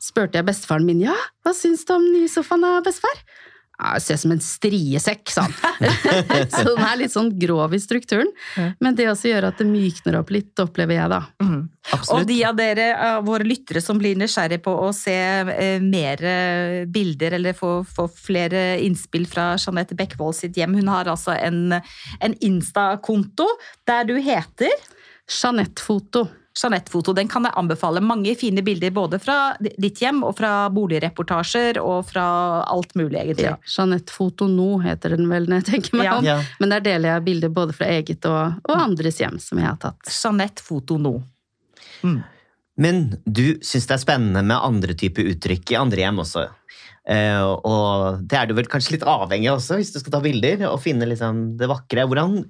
spurte 0.00 0.38
jeg 0.38 0.46
bestefaren 0.48 0.86
min 0.88 1.02
ja, 1.04 1.16
hva 1.44 1.52
syns 1.52 1.84
du 1.84 1.92
om 1.96 2.04
den 2.06 2.14
nye 2.22 2.28
sofaen 2.32 2.64
av 2.64 2.82
bestefar? 2.86 3.18
Ser 4.02 4.18
ut 4.18 4.22
som 4.24 4.32
en 4.34 4.40
striesekk, 4.42 5.30
sa 5.30 5.44
han. 5.46 5.52
så 6.50 6.64
den 6.66 6.82
er 6.82 6.96
litt 6.98 7.12
sånn 7.14 7.30
grov 7.38 7.76
i 7.76 7.78
strukturen. 7.78 8.30
Men 8.82 8.96
det 8.98 9.06
også 9.10 9.30
gjør 9.30 9.50
at 9.52 9.60
det 9.60 9.68
mykner 9.70 10.18
opp 10.18 10.32
litt, 10.34 10.50
opplever 10.58 10.98
jeg 10.98 11.12
da. 11.12 11.20
Mm. 11.44 11.60
Og 12.12 12.24
de 12.28 12.38
av 12.48 12.56
dere, 12.58 12.88
av 12.98 13.22
våre 13.28 13.46
lyttere 13.46 13.80
som 13.84 14.00
blir 14.00 14.18
nysgjerrige 14.18 14.64
på 14.66 14.74
å 14.82 14.90
se 14.96 15.14
eh, 15.14 15.78
mer 15.84 16.24
eh, 16.26 16.82
bilder 16.90 17.38
eller 17.38 17.56
få, 17.56 17.78
få 17.86 18.08
flere 18.12 18.80
innspill 18.84 19.28
fra 19.30 19.52
Jeanette 19.56 19.96
Bekkevold 19.98 20.36
sitt 20.40 20.58
hjem, 20.58 20.76
hun 20.80 20.90
har 20.90 21.08
altså 21.08 21.36
en, 21.38 21.78
en 21.78 22.36
Insta-konto 22.44 23.46
der 23.88 24.10
du 24.10 24.16
heter. 24.18 24.74
Jeanette 25.28 25.84
Foto. 25.84 26.26
Den 26.58 27.28
kan 27.30 27.46
jeg 27.46 27.54
anbefale. 27.56 28.00
Mange 28.04 28.34
fine 28.38 28.62
bilder 28.66 28.90
både 28.94 29.20
fra 29.22 29.36
ditt 29.60 30.00
hjem 30.02 30.24
og 30.26 30.34
fra 30.38 30.68
boligreportasjer 30.74 31.78
og 31.82 32.08
fra 32.10 32.24
alt 32.66 32.94
mulig, 32.98 33.20
egentlig. 33.20 33.46
Ja, 33.46 33.56
Jeanette-foto 33.62 34.48
nå 34.50 34.80
heter 34.82 35.14
den 35.16 35.28
vel, 35.30 35.46
når 35.48 35.62
jeg 35.62 35.68
tenker 35.72 36.00
meg 36.00 36.08
Ja. 36.08 36.16
om. 36.18 36.24
Ja. 36.26 36.38
Men 36.58 36.74
der 36.74 36.80
deler 36.84 37.14
jeg 37.14 37.26
bilder 37.28 37.54
både 37.54 37.76
fra 37.76 37.86
eget 37.86 38.26
og, 38.26 38.58
og 38.68 38.74
andres 38.76 39.20
hjem 39.22 39.38
som 39.42 39.60
jeg 39.62 39.68
har 39.70 39.78
tatt. 39.82 40.10
Jeanette 40.10 40.64
Foto 40.64 40.98
nå. 40.98 41.14
Mm. 42.02 42.18
Men 42.78 43.00
du 43.26 43.58
syns 43.64 43.88
det 43.90 43.96
er 43.96 44.04
spennende 44.04 44.44
med 44.46 44.58
andre 44.58 44.94
typer 44.98 45.26
uttrykk 45.32 45.72
i 45.74 45.78
andre 45.80 46.04
hjem 46.04 46.22
også. 46.22 46.46
Uh, 47.08 47.54
og 47.64 48.26
det 48.28 48.36
er 48.36 48.50
du 48.50 48.52
vel 48.58 48.68
kanskje 48.68 48.98
litt 48.98 49.06
avhengig 49.08 49.48
av 49.48 49.56
også, 49.58 49.78
hvis 49.80 49.94
du 49.94 49.98
skal 50.02 50.12
ta 50.12 50.20
bilder 50.22 50.66
og 50.68 50.82
finne 50.84 51.08
liksom 51.08 51.56
det 51.58 51.70
vakre. 51.70 52.04
Hvordan, 52.06 52.42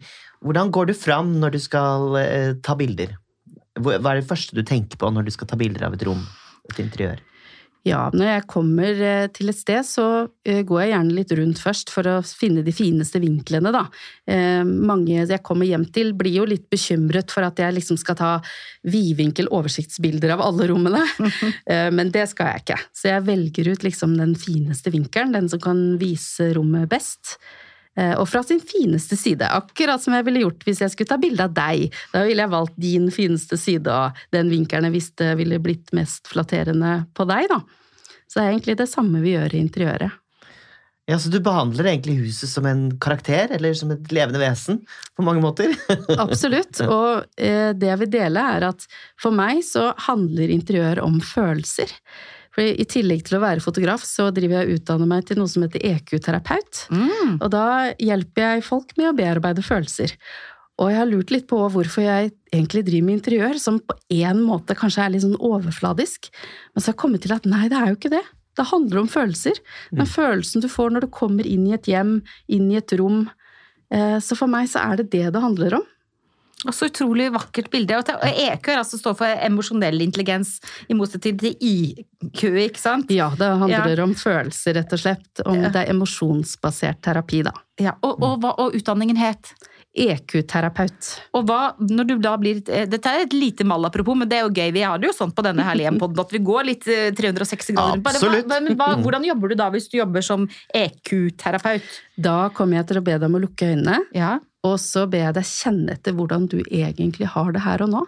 hvordan 0.44 0.72
går 0.74 0.90
du 0.90 0.94
fram 0.98 1.36
når 1.38 1.54
du 1.54 1.60
skal 1.62 2.18
uh, 2.18 2.52
ta 2.64 2.74
bilder? 2.78 3.14
Hva 3.82 3.98
er 3.98 4.20
det 4.20 4.28
første 4.28 4.56
du 4.56 4.64
tenker 4.66 5.00
på 5.00 5.10
når 5.12 5.28
du 5.28 5.34
skal 5.34 5.50
ta 5.50 5.58
bilder 5.60 5.88
av 5.88 5.96
et 5.96 6.06
rom? 6.08 6.22
Et 6.68 6.80
interiør? 6.84 7.22
Ja, 7.86 8.08
når 8.12 8.26
jeg 8.26 8.46
kommer 8.50 9.00
eh, 9.06 9.26
til 9.32 9.52
et 9.52 9.58
sted, 9.58 9.86
så 9.86 10.04
eh, 10.46 10.60
går 10.66 10.80
jeg 10.82 10.90
gjerne 10.92 11.14
litt 11.14 11.32
rundt 11.38 11.60
først 11.62 11.92
for 11.94 12.08
å 12.10 12.16
finne 12.26 12.64
de 12.66 12.74
fineste 12.74 13.20
vinklene, 13.22 13.70
da. 13.74 13.84
Eh, 14.28 14.64
Mange 14.66 15.22
jeg 15.22 15.42
kommer 15.46 15.68
hjem 15.68 15.86
til, 15.94 16.10
blir 16.18 16.40
jo 16.40 16.48
litt 16.48 16.66
bekymret 16.72 17.32
for 17.32 17.46
at 17.46 17.60
jeg 17.62 17.76
liksom 17.76 18.00
skal 18.00 18.18
ta 18.18 18.32
vidvinkel 18.88 19.48
oversiktsbilder 19.54 20.34
av 20.34 20.42
alle 20.48 20.68
rommene. 20.70 21.04
Men 21.96 22.12
det 22.14 22.26
skal 22.32 22.52
jeg 22.52 22.64
ikke. 22.64 22.78
Så 22.96 23.10
jeg 23.12 23.26
velger 23.28 23.72
ut 23.72 23.86
liksom 23.86 24.16
den 24.18 24.34
fineste 24.38 24.92
vinkelen, 24.94 25.34
den 25.36 25.48
som 25.50 25.62
kan 25.62 25.82
vise 26.00 26.50
rommet 26.56 26.90
best. 26.90 27.36
Eh, 27.96 28.14
Og 28.18 28.28
fra 28.28 28.42
sin 28.46 28.60
fineste 28.60 29.16
side, 29.16 29.48
akkurat 29.48 30.02
som 30.02 30.14
jeg 30.14 30.26
ville 30.28 30.44
gjort 30.44 30.62
hvis 30.66 30.82
jeg 30.84 30.94
skulle 30.94 31.08
ta 31.08 31.18
bilde 31.18 31.48
av 31.48 31.56
deg. 31.56 31.88
Da 32.12 32.24
ville 32.28 32.44
jeg 32.44 32.54
valgt 32.54 32.76
din 32.76 33.10
fineste 33.14 33.58
side 33.58 33.90
og 33.90 34.22
den 34.34 34.52
vinkelen 34.52 34.90
jeg 34.90 34.98
visste 35.00 35.34
ville 35.38 35.58
blitt 35.62 35.92
mest 35.96 36.28
flatterende 36.30 37.04
på 37.14 37.26
deg, 37.28 37.48
da. 37.50 37.62
Så 38.28 38.38
det 38.38 38.44
er 38.44 38.50
egentlig 38.52 38.78
det 38.78 38.90
samme 38.90 39.22
vi 39.24 39.34
gjør 39.36 39.54
i 39.54 39.62
interiøret. 39.64 40.24
Ja, 41.08 41.16
Så 41.16 41.30
du 41.32 41.38
behandler 41.40 41.86
egentlig 41.88 42.18
huset 42.20 42.50
som 42.52 42.66
en 42.68 42.90
karakter, 43.00 43.48
eller 43.56 43.72
som 43.72 43.90
et 43.94 44.10
levende 44.12 44.42
vesen, 44.42 44.82
på 45.16 45.24
mange 45.24 45.40
måter? 45.40 45.72
Absolutt. 46.20 46.82
Og 46.84 47.24
eh, 47.40 47.70
det 47.72 47.88
jeg 47.88 48.00
vil 48.02 48.10
dele, 48.12 48.42
er 48.58 48.66
at 48.68 48.84
for 49.16 49.32
meg 49.32 49.62
så 49.64 49.94
handler 50.04 50.52
interiør 50.52 51.00
om 51.06 51.16
følelser. 51.24 51.94
For 52.58 52.66
I 52.66 52.86
tillegg 52.90 53.20
til 53.22 53.36
å 53.38 53.42
være 53.44 53.62
fotograf, 53.62 54.02
så 54.02 54.32
driver 54.34 54.58
jeg 54.58 54.66
og 54.66 54.80
utdanner 54.80 55.06
meg 55.06 55.26
til 55.28 55.38
noe 55.38 55.46
som 55.46 55.62
heter 55.62 55.84
EQ-terapeut. 55.92 56.80
Mm. 56.90 57.36
Og 57.36 57.50
da 57.54 57.66
hjelper 58.02 58.42
jeg 58.42 58.64
folk 58.66 58.96
med 58.98 59.12
å 59.12 59.14
bearbeide 59.14 59.62
følelser. 59.62 60.16
Og 60.82 60.90
jeg 60.90 60.98
har 60.98 61.06
lurt 61.06 61.30
litt 61.30 61.46
på 61.50 61.60
hvorfor 61.70 62.02
jeg 62.02 62.32
egentlig 62.50 62.82
driver 62.88 63.06
med 63.06 63.18
interiør, 63.20 63.60
som 63.62 63.78
på 63.78 63.94
en 64.16 64.42
måte 64.42 64.74
kanskje 64.78 65.04
er 65.04 65.14
litt 65.14 65.22
sånn 65.22 65.38
overfladisk. 65.38 66.32
Men 66.74 66.82
så 66.82 66.90
har 66.90 66.96
jeg 66.96 67.02
kommet 67.04 67.22
til 67.22 67.36
at 67.36 67.46
nei, 67.46 67.68
det 67.70 67.78
er 67.78 67.92
jo 67.92 67.98
ikke 68.00 68.12
det. 68.16 68.24
Det 68.58 68.66
handler 68.72 69.04
om 69.04 69.10
følelser. 69.10 69.62
Den 69.94 70.10
følelsen 70.10 70.62
du 70.64 70.66
får 70.70 70.90
når 70.96 71.06
du 71.06 71.12
kommer 71.14 71.46
inn 71.46 71.68
i 71.70 71.76
et 71.76 71.86
hjem, 71.86 72.16
inn 72.50 72.66
i 72.72 72.80
et 72.80 72.94
rom. 72.98 73.28
Eh, 73.94 74.18
Så 74.18 74.34
for 74.34 74.50
meg 74.50 74.66
så 74.66 74.82
er 74.82 74.98
det 74.98 75.12
det 75.14 75.28
det 75.30 75.44
handler 75.46 75.78
om. 75.78 75.86
Og 76.66 76.74
så 76.74 76.88
utrolig 76.90 77.28
vakkert 77.30 77.68
bilde. 77.70 77.94
Og 78.00 78.24
EQ 78.26 78.68
er 78.72 78.80
altså 78.80 78.98
står 78.98 79.14
for 79.20 79.26
emosjonell 79.46 80.00
intelligens, 80.02 80.56
i 80.90 80.94
motsetning 80.98 81.36
til 81.38 81.54
IQ, 81.62 82.42
ikke 82.64 82.80
sant? 82.82 83.12
Ja, 83.14 83.28
det 83.38 83.46
handler 83.60 84.02
om 84.02 84.14
følelser, 84.18 84.74
rett 84.80 84.92
og 84.92 84.98
slett. 84.98 85.44
Om 85.46 85.60
Ja. 85.62 85.68
det 85.70 85.84
er 85.84 85.92
emosjonsbasert 85.94 86.98
terapi, 87.06 87.44
da. 87.46 87.52
Ja, 87.78 87.92
og, 88.02 88.18
og, 88.22 88.40
hva- 88.42 88.56
og 88.58 88.74
utdanningen 88.74 89.16
het? 89.16 89.52
EQ-terapeut. 89.98 91.06
Og 91.34 91.46
hva, 91.48 91.60
når 91.80 92.06
du 92.06 92.12
da 92.22 92.34
blir 92.38 92.60
eh, 92.70 92.84
Dette 92.90 93.06
er 93.10 93.24
et 93.24 93.32
lite 93.34 93.64
malapropos, 93.66 94.14
men 94.18 94.28
det 94.30 94.38
er 94.38 94.44
jo 94.46 94.52
gøy. 94.54 94.72
Vi 94.76 94.82
har 94.84 94.98
det 94.98 95.08
jo 95.08 95.14
sånn 95.16 95.32
på 95.34 95.42
denne 95.46 95.64
herlige 95.66 95.94
podden 95.98 96.20
at 96.22 96.34
vi 96.34 96.38
går 96.44 96.66
litt 96.68 96.86
eh, 96.90 97.08
360 97.16 97.74
grader. 97.78 98.02
Bare 98.04 98.18
hva- 98.20 98.28
Absolutt. 98.28 98.50
men 98.52 98.76
hva, 98.78 98.90
hvordan 99.02 99.24
jobber 99.26 99.48
du 99.48 99.54
da 99.58 99.70
hvis 99.74 99.88
du 99.90 99.96
jobber 99.98 100.22
som 100.26 100.46
EQ-terapeut? 100.74 101.88
Da 102.18 102.48
kommer 102.54 102.80
jeg 102.80 102.90
til 102.92 103.00
å 103.00 103.04
be 103.06 103.16
deg 103.18 103.26
om 103.30 103.38
å 103.38 103.42
lukke 103.46 103.72
øynene, 103.74 104.00
Ja. 104.14 104.38
Og 104.68 104.78
så 104.82 105.06
ber 105.10 105.28
jeg 105.28 105.38
deg 105.38 105.50
kjenne 105.50 105.96
etter 105.96 106.16
hvordan 106.16 106.46
du 106.50 106.60
egentlig 106.62 107.28
har 107.34 107.52
det 107.54 107.64
her 107.64 107.84
og 107.86 107.92
nå. 107.94 108.06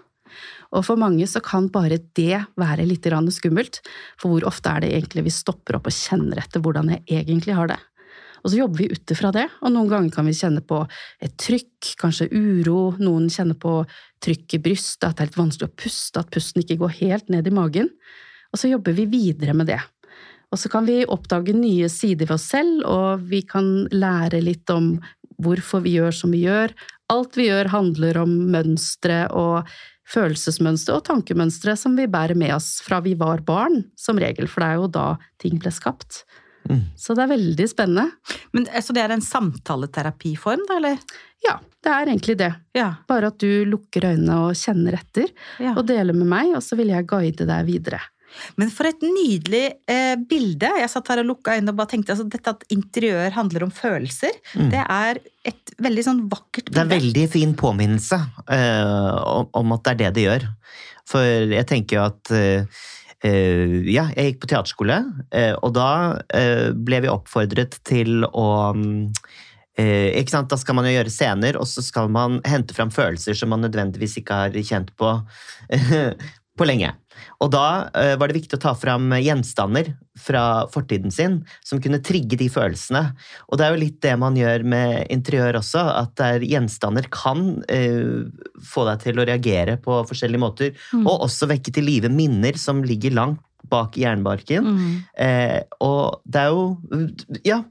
Og 0.71 0.85
for 0.87 1.01
mange 1.01 1.27
så 1.27 1.43
kan 1.43 1.67
bare 1.73 1.99
det 2.15 2.45
være 2.61 2.87
litt 2.87 3.07
skummelt, 3.35 3.81
for 4.21 4.31
hvor 4.31 4.47
ofte 4.47 4.71
er 4.71 4.81
det 4.81 4.93
egentlig 4.95 5.25
vi 5.27 5.35
stopper 5.35 5.77
opp 5.77 5.91
og 5.91 5.97
kjenner 5.97 6.39
etter 6.39 6.63
hvordan 6.63 6.93
jeg 6.95 7.03
egentlig 7.09 7.57
har 7.59 7.73
det? 7.73 7.81
Og 8.41 8.53
så 8.53 8.61
jobber 8.63 8.79
vi 8.81 8.89
ut 8.89 9.13
ifra 9.13 9.31
det, 9.35 9.47
og 9.61 9.73
noen 9.75 9.91
ganger 9.91 10.15
kan 10.15 10.25
vi 10.25 10.33
kjenne 10.33 10.63
på 10.65 10.81
et 11.21 11.35
trykk, 11.37 11.93
kanskje 12.01 12.31
uro, 12.33 12.95
noen 13.03 13.29
kjenner 13.29 13.59
på 13.61 13.83
trykk 14.25 14.57
i 14.57 14.63
brystet, 14.65 15.11
at 15.11 15.19
det 15.19 15.27
er 15.27 15.31
litt 15.31 15.41
vanskelig 15.43 15.69
å 15.69 15.79
puste, 15.83 16.23
at 16.23 16.33
pusten 16.33 16.65
ikke 16.65 16.79
går 16.81 16.95
helt 17.03 17.33
ned 17.33 17.51
i 17.51 17.55
magen. 17.55 17.91
Og 18.51 18.63
så 18.63 18.71
jobber 18.71 18.97
vi 18.97 19.11
videre 19.11 19.55
med 19.57 19.69
det. 19.69 19.81
Og 20.51 20.59
så 20.59 20.71
kan 20.73 20.87
vi 20.89 21.05
oppdage 21.07 21.53
nye 21.55 21.89
sider 21.93 22.27
ved 22.27 22.39
oss 22.39 22.49
selv, 22.51 22.81
og 22.89 23.29
vi 23.31 23.45
kan 23.47 23.85
lære 23.93 24.41
litt 24.43 24.71
om 24.73 24.97
hvorfor 25.45 25.85
vi 25.85 25.97
gjør 25.99 26.15
som 26.17 26.35
vi 26.35 26.45
gjør. 26.47 26.75
Alt 27.11 27.39
vi 27.39 27.49
gjør 27.49 27.73
handler 27.73 28.21
om 28.23 28.35
mønstre 28.53 29.25
og 29.37 29.71
følelsesmønstre 30.11 30.97
og 30.97 31.07
tankemønstre 31.07 31.77
som 31.79 31.97
vi 31.99 32.09
bærer 32.11 32.39
med 32.39 32.55
oss 32.57 32.79
fra 32.85 33.01
vi 33.05 33.17
var 33.19 33.45
barn, 33.47 33.85
som 33.99 34.19
regel, 34.21 34.49
for 34.51 34.63
det 34.63 34.71
er 34.71 34.81
jo 34.81 34.93
da 34.95 35.07
ting 35.43 35.59
ble 35.63 35.73
skapt. 35.75 36.25
Mm. 36.69 36.83
Så 36.99 37.17
det 37.17 37.25
er 37.25 37.33
veldig 37.33 37.67
spennende. 37.71 38.37
Men, 38.53 38.67
eh, 38.69 38.83
så 38.85 38.95
det 38.95 39.05
er 39.05 39.15
en 39.15 39.25
samtaleterapiform, 39.25 40.67
da, 40.69 40.79
eller? 40.81 40.99
Ja, 41.47 41.57
det 41.83 41.93
er 41.95 42.11
egentlig 42.11 42.37
det. 42.41 42.51
Ja. 42.77 42.91
Bare 43.09 43.31
at 43.33 43.41
du 43.41 43.65
lukker 43.69 44.11
øynene 44.11 44.37
og 44.45 44.59
kjenner 44.59 44.99
etter, 44.99 45.31
ja. 45.63 45.75
og 45.77 45.87
deler 45.89 46.17
med 46.17 46.29
meg, 46.31 46.55
og 46.59 46.65
så 46.65 46.77
vil 46.79 46.93
jeg 46.93 47.09
guide 47.11 47.49
deg 47.49 47.69
videre. 47.71 48.03
Men 48.61 48.71
for 48.75 48.89
et 48.89 49.03
nydelig 49.05 49.65
eh, 49.91 50.15
bilde. 50.31 50.71
Jeg 50.83 50.93
satt 50.93 51.11
her 51.13 51.23
og 51.23 51.31
lukka 51.33 51.57
øynene 51.57 51.75
og 51.75 51.81
bare 51.81 51.93
tenkte 51.95 52.15
altså, 52.15 52.29
dette 52.31 52.55
at 52.55 52.65
interiør 52.73 53.35
handler 53.37 53.67
om 53.67 53.75
følelser. 53.75 54.37
Mm. 54.55 54.71
Det 54.75 54.85
er 54.85 55.21
et 55.51 55.75
veldig 55.81 56.05
sånn 56.05 56.23
vakkert 56.31 56.71
Det 56.71 56.79
er 56.79 56.87
en 56.87 56.95
veldig 56.95 57.27
fin 57.33 57.53
påminnelse 57.59 58.21
eh, 58.53 59.21
om, 59.25 59.51
om 59.57 59.77
at 59.77 59.85
det 59.87 59.93
er 59.93 60.01
det 60.01 60.15
det 60.17 60.27
gjør. 60.27 60.49
For 61.11 61.53
jeg 61.55 61.69
tenker 61.71 61.99
jo 61.99 62.07
at 62.07 62.33
eh, 62.37 62.81
eh, 63.27 63.77
Ja, 63.91 64.09
jeg 64.15 64.33
gikk 64.33 64.43
på 64.45 64.51
teaterskole, 64.53 65.03
eh, 65.35 65.55
og 65.59 65.75
da 65.79 65.91
eh, 66.37 66.71
ble 66.75 67.05
vi 67.05 67.13
oppfordret 67.13 67.81
til 67.89 68.27
å 68.29 68.49
mm, 68.77 69.09
eh? 69.81 70.35
Da 70.51 70.59
skal 70.61 70.77
man 70.77 70.89
jo 70.89 70.95
gjøre 70.95 71.13
scener, 71.13 71.59
og 71.61 71.69
så 71.69 71.83
skal 71.85 72.11
man 72.13 72.41
hente 72.49 72.77
fram 72.77 72.93
følelser 72.95 73.39
som 73.39 73.53
man 73.53 73.65
nødvendigvis 73.65 74.19
ikke 74.21 74.43
har 74.45 74.61
kjent 74.67 74.93
på 75.01 75.15
på 76.61 76.69
lenge. 76.69 76.93
Og 77.41 77.51
da 77.53 77.89
eh, 77.97 78.15
var 78.21 78.29
det 78.31 78.37
viktig 78.37 78.59
å 78.59 78.63
ta 78.63 78.75
fram 78.77 79.09
gjenstander 79.17 79.95
fra 80.21 80.67
fortiden 80.73 81.13
sin 81.15 81.39
som 81.65 81.81
kunne 81.81 82.03
trigge 82.05 82.37
de 82.41 82.49
følelsene. 82.53 83.03
Og 83.49 83.57
det 83.61 83.67
er 83.67 83.75
jo 83.75 83.81
litt 83.83 84.01
det 84.05 84.15
man 84.21 84.37
gjør 84.37 84.65
med 84.69 85.07
interiør 85.13 85.59
også, 85.63 85.83
at 86.03 86.13
der 86.21 86.45
gjenstander 86.45 87.09
kan 87.13 87.63
eh, 87.73 88.29
få 88.61 88.85
deg 88.91 89.05
til 89.07 89.21
å 89.23 89.27
reagere 89.29 89.79
på 89.81 90.03
forskjellige 90.11 90.45
måter, 90.45 90.75
Mm. 90.93 91.07
og 91.07 91.25
også 91.29 91.47
vekke 91.51 91.73
til 91.73 91.85
live 91.87 92.09
minner 92.13 92.57
som 92.59 92.83
ligger 92.85 93.13
langt 93.17 93.41
bak 93.71 93.97
i 93.97 94.03
hjernebarken. 94.05 94.67
Mm. 94.67 94.93
Eh, 95.27 95.61
og 95.81 96.21
det 96.27 96.45
er 96.45 96.53
jo 96.53 97.41
Ja. 97.45 97.63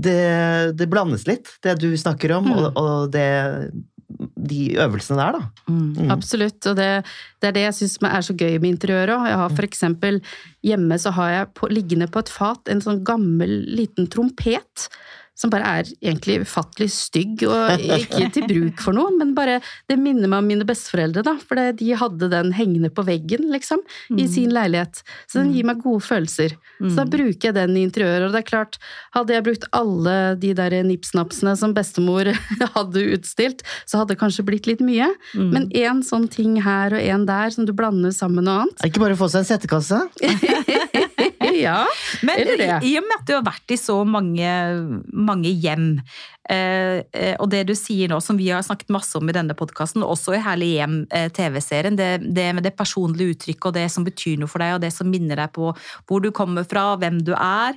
Det, 0.00 0.72
det 0.78 0.86
blandes 0.88 1.26
litt, 1.26 1.48
det 1.66 1.74
du 1.82 1.90
snakker 1.98 2.30
om, 2.38 2.46
Mm. 2.46 2.58
og, 2.60 2.78
og 2.78 3.10
det, 3.12 3.24
de 4.18 4.60
øvelsene 4.80 5.20
der, 5.20 5.38
da. 5.38 5.70
Mm. 5.70 5.80
Mm. 5.96 6.10
Absolutt, 6.14 6.60
og 6.66 6.76
det, 6.78 6.88
det 7.40 7.50
er 7.50 7.56
det 7.56 7.66
jeg 7.66 7.76
syns 7.78 7.98
er 8.10 8.26
så 8.26 8.36
gøy 8.36 8.58
med 8.58 8.74
interiøret 8.74 9.14
òg. 9.16 9.28
Jeg 9.30 9.40
har 9.42 9.54
for 9.54 9.68
eksempel 9.68 10.20
hjemme 10.66 10.98
så 11.00 11.14
har 11.16 11.30
jeg 11.34 11.50
på, 11.60 11.70
liggende 11.72 12.10
på 12.10 12.24
et 12.24 12.32
fat 12.32 12.72
en 12.72 12.82
sånn 12.84 13.04
gammel 13.06 13.60
liten 13.78 14.10
trompet. 14.12 14.88
Som 15.38 15.48
bare 15.48 15.64
er 15.80 15.84
egentlig 16.04 16.40
ufattelig 16.42 16.90
stygg, 16.92 17.44
og 17.48 17.80
ikke 17.80 18.26
til 18.34 18.44
bruk 18.50 18.80
for 18.84 18.92
noe, 18.92 19.08
men 19.16 19.30
bare 19.34 19.60
Det 19.88 19.96
minner 19.98 20.28
meg 20.28 20.38
om 20.42 20.46
mine 20.46 20.66
besteforeldre, 20.68 21.22
da, 21.24 21.36
for 21.38 21.56
de 21.72 21.88
hadde 21.96 22.28
den 22.28 22.52
hengende 22.52 22.90
på 22.92 23.04
veggen, 23.06 23.46
liksom, 23.50 23.78
i 24.10 24.24
Mm. 24.26 24.28
sin 24.28 24.50
leilighet. 24.50 25.02
Så 25.26 25.40
den 25.42 25.52
gir 25.54 25.64
meg 25.64 25.80
gode 25.82 26.02
følelser. 26.04 26.50
Så 26.82 26.94
da 26.94 27.04
Mm. 27.04 27.10
bruker 27.10 27.40
jeg 27.48 27.54
den 27.54 27.76
i 27.76 27.86
interiøret, 27.86 28.26
og 28.26 28.32
det 28.32 28.40
er 28.44 28.50
klart, 28.50 28.76
hadde 29.14 29.28
jeg 29.32 29.44
brukt 29.44 29.64
alle 29.72 30.36
de 30.38 30.52
der 30.52 30.70
nipsnapsene 30.84 31.56
som 31.56 31.72
bestemor 31.74 32.26
hadde 32.76 33.00
utstilt, 33.16 33.62
så 33.86 33.98
hadde 33.98 34.08
det 34.14 34.18
kanskje 34.18 34.44
blitt 34.44 34.66
litt 34.66 34.80
mye. 34.80 35.08
Mm. 35.34 35.50
Men 35.52 35.68
én 35.70 36.02
sånn 36.04 36.28
ting 36.30 36.56
her 36.60 36.92
og 36.92 37.00
én 37.00 37.24
der 37.26 37.50
som 37.50 37.64
du 37.64 37.72
blander 37.72 38.10
sammen 38.12 38.36
med 38.36 38.44
noe 38.44 38.60
annet. 38.64 38.84
Er 38.84 38.90
ikke 38.90 39.00
bare 39.00 39.14
å 39.16 39.20
få 39.24 39.30
seg 39.30 39.40
en 39.40 39.50
settekasse? 39.58 40.10
Ja, 41.60 41.84
Men 42.26 42.40
Eller 42.42 42.56
det. 42.60 42.70
i 42.88 42.96
og 43.00 43.06
med 43.08 43.16
at 43.20 43.26
du 43.28 43.34
har 43.36 43.44
vært 43.46 43.74
i 43.74 43.78
så 43.80 44.00
mange, 44.08 44.50
mange 45.12 45.52
hjem, 45.52 46.00
og 46.50 47.46
det 47.52 47.60
du 47.68 47.74
sier 47.78 48.10
nå, 48.10 48.18
som 48.24 48.38
vi 48.38 48.48
har 48.50 48.64
snakket 48.66 48.90
masse 48.90 49.14
om 49.18 49.28
i 49.30 49.34
denne 49.34 49.54
podkasten, 49.54 50.02
også 50.02 50.34
i 50.34 50.42
Herlig 50.42 50.70
hjem, 50.74 51.00
eh, 51.14 51.30
det, 51.30 52.10
det 52.34 52.46
med 52.54 52.64
det 52.64 52.76
personlige 52.76 53.36
uttrykket 53.36 53.70
og 53.70 53.76
det 53.76 53.88
som 53.92 54.06
betyr 54.06 54.38
noe 54.40 54.50
for 54.50 54.62
deg, 54.62 54.76
og 54.76 54.84
det 54.84 54.92
som 54.94 55.10
minner 55.10 55.36
deg 55.36 55.52
på 55.54 55.72
hvor 56.08 56.22
du 56.22 56.30
kommer 56.34 56.66
fra, 56.68 56.96
hvem 57.00 57.20
du 57.24 57.32
er, 57.34 57.76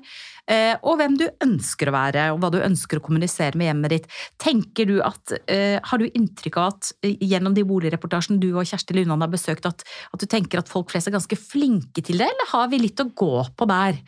eh, 0.50 0.76
og 0.82 0.98
hvem 1.00 1.18
du 1.20 1.26
ønsker 1.44 1.90
å 1.90 1.96
være, 1.96 2.28
og 2.34 2.42
hva 2.42 2.52
du 2.54 2.60
ønsker 2.62 3.00
å 3.00 3.04
kommunisere 3.04 3.58
med 3.60 3.70
hjemmet 3.70 3.96
ditt. 3.96 4.08
Tenker 4.42 4.90
du 4.90 5.02
at, 5.02 5.36
eh, 5.48 5.80
Har 5.84 5.98
du 5.98 6.06
inntrykk 6.06 6.58
av 6.58 6.74
at 6.74 6.92
eh, 7.04 7.18
gjennom 7.20 7.54
de 7.54 7.64
boligreportasjene 7.64 8.40
du 8.40 8.54
og 8.54 8.66
Kjersti 8.66 8.96
Lundan 8.96 9.22
har 9.22 9.32
besøkt, 9.32 9.66
at, 9.66 9.84
at 9.84 10.20
du 10.20 10.26
tenker 10.26 10.60
at 10.60 10.70
folk 10.70 10.92
flest 10.92 11.08
er 11.08 11.18
ganske 11.18 11.38
flinke 11.38 12.02
til 12.02 12.18
det, 12.18 12.30
eller 12.30 12.52
har 12.52 12.70
vi 12.70 12.80
litt 12.80 13.00
å 13.00 13.10
gå 13.10 13.46
på 13.58 13.70
der? 13.70 14.00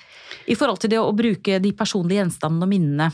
I 0.48 0.56
forhold 0.56 0.82
til 0.82 0.90
det 0.90 1.02
å 1.02 1.16
bruke 1.16 1.60
de 1.60 1.72
personlige 1.74 2.24
gjenstandene 2.24 2.66
og 2.66 2.74
minnene. 2.74 3.12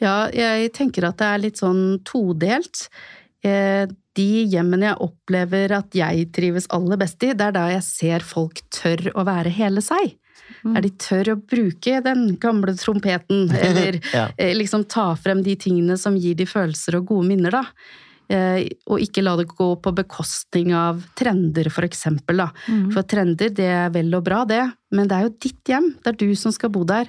Ja, 0.00 0.14
jeg 0.32 0.72
tenker 0.76 1.04
at 1.08 1.18
det 1.20 1.26
er 1.26 1.42
litt 1.46 1.60
sånn 1.62 2.00
todelt. 2.04 2.88
Eh, 3.44 3.86
De 4.16 4.24
hjemmene 4.50 4.88
jeg 4.90 4.98
opplever 5.06 5.70
at 5.72 5.94
jeg 5.94 6.26
trives 6.34 6.66
aller 6.74 6.98
best 6.98 7.22
i, 7.22 7.28
det 7.32 7.46
er 7.46 7.52
da 7.54 7.68
jeg 7.70 7.82
ser 7.86 8.24
folk 8.26 8.58
tør 8.74 9.06
å 9.14 9.22
være 9.24 9.52
hele 9.54 9.80
seg. 9.80 10.16
Mm. 10.64 10.74
Er 10.76 10.82
de 10.82 10.90
tør 10.98 11.30
å 11.32 11.36
bruke 11.38 12.00
den 12.04 12.24
gamle 12.42 12.74
trompeten, 12.76 13.46
eller 13.68 14.00
Ja. 14.12 14.26
eh, 14.36 14.52
liksom 14.58 14.84
ta 14.90 15.14
frem 15.16 15.42
de 15.46 15.54
tingene 15.56 15.96
som 15.96 16.16
gir 16.18 16.34
de 16.34 16.44
følelser 16.50 16.98
og 16.98 17.06
gode 17.12 17.28
minner, 17.30 17.54
da. 17.54 17.64
Eh, 18.30 18.66
Og 18.90 19.00
ikke 19.00 19.22
la 19.22 19.36
det 19.38 19.46
gå 19.48 19.70
på 19.80 19.94
bekostning 19.94 20.74
av 20.74 21.00
trender, 21.18 21.70
for 21.70 21.86
eksempel, 21.86 22.36
da. 22.42 22.50
Mm. 22.68 22.90
For 22.92 23.02
trender, 23.06 23.48
det 23.54 23.70
er 23.70 23.90
vel 23.94 24.12
og 24.18 24.24
bra, 24.26 24.44
det, 24.44 24.64
men 24.92 25.06
det 25.08 25.16
er 25.16 25.22
jo 25.28 25.36
ditt 25.40 25.64
hjem. 25.70 25.92
Det 26.02 26.12
er 26.12 26.18
du 26.26 26.34
som 26.34 26.52
skal 26.52 26.70
bo 26.74 26.82
der. 26.84 27.06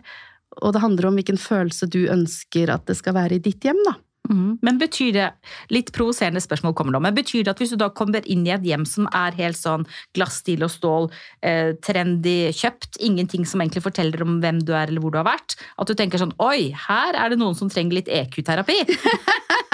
Og 0.60 0.74
det 0.76 0.84
handler 0.84 1.08
om 1.08 1.20
hvilken 1.20 1.40
følelse 1.40 1.88
du 1.88 2.04
ønsker 2.12 2.72
at 2.74 2.88
det 2.90 2.98
skal 3.00 3.16
være 3.16 3.38
i 3.38 3.44
ditt 3.44 3.64
hjem, 3.64 3.80
da. 3.88 3.96
Mm. 4.30 4.60
Men 4.62 4.78
betyr 4.80 5.12
det, 5.16 5.28
litt 5.74 5.90
provoserende 5.96 6.42
spørsmål 6.44 6.76
kommer 6.78 6.96
nå, 6.96 7.02
men 7.04 7.16
betyr 7.18 7.44
det 7.44 7.54
at 7.56 7.62
hvis 7.62 7.74
du 7.74 7.80
da 7.82 7.90
kommer 7.96 8.24
inn 8.30 8.44
i 8.46 8.54
et 8.54 8.66
hjem 8.68 8.86
som 8.88 9.08
er 9.18 9.36
helt 9.40 9.58
sånn 9.58 9.84
glass, 10.16 10.38
stil 10.44 10.64
og 10.66 10.72
stål, 10.72 11.10
eh, 11.48 11.74
trendy, 11.84 12.52
kjøpt, 12.56 13.00
ingenting 13.04 13.48
som 13.50 13.64
egentlig 13.64 13.84
forteller 13.88 14.24
om 14.24 14.38
hvem 14.44 14.62
du 14.64 14.72
er 14.76 14.92
eller 14.92 15.04
hvor 15.04 15.16
du 15.16 15.20
har 15.20 15.28
vært, 15.28 15.58
at 15.58 15.90
du 15.90 15.96
tenker 15.98 16.22
sånn 16.22 16.36
oi, 16.44 16.70
her 16.88 17.18
er 17.18 17.34
det 17.34 17.42
noen 17.42 17.58
som 17.58 17.72
trenger 17.72 17.98
litt 18.00 18.12
EQ-terapi? 18.12 18.78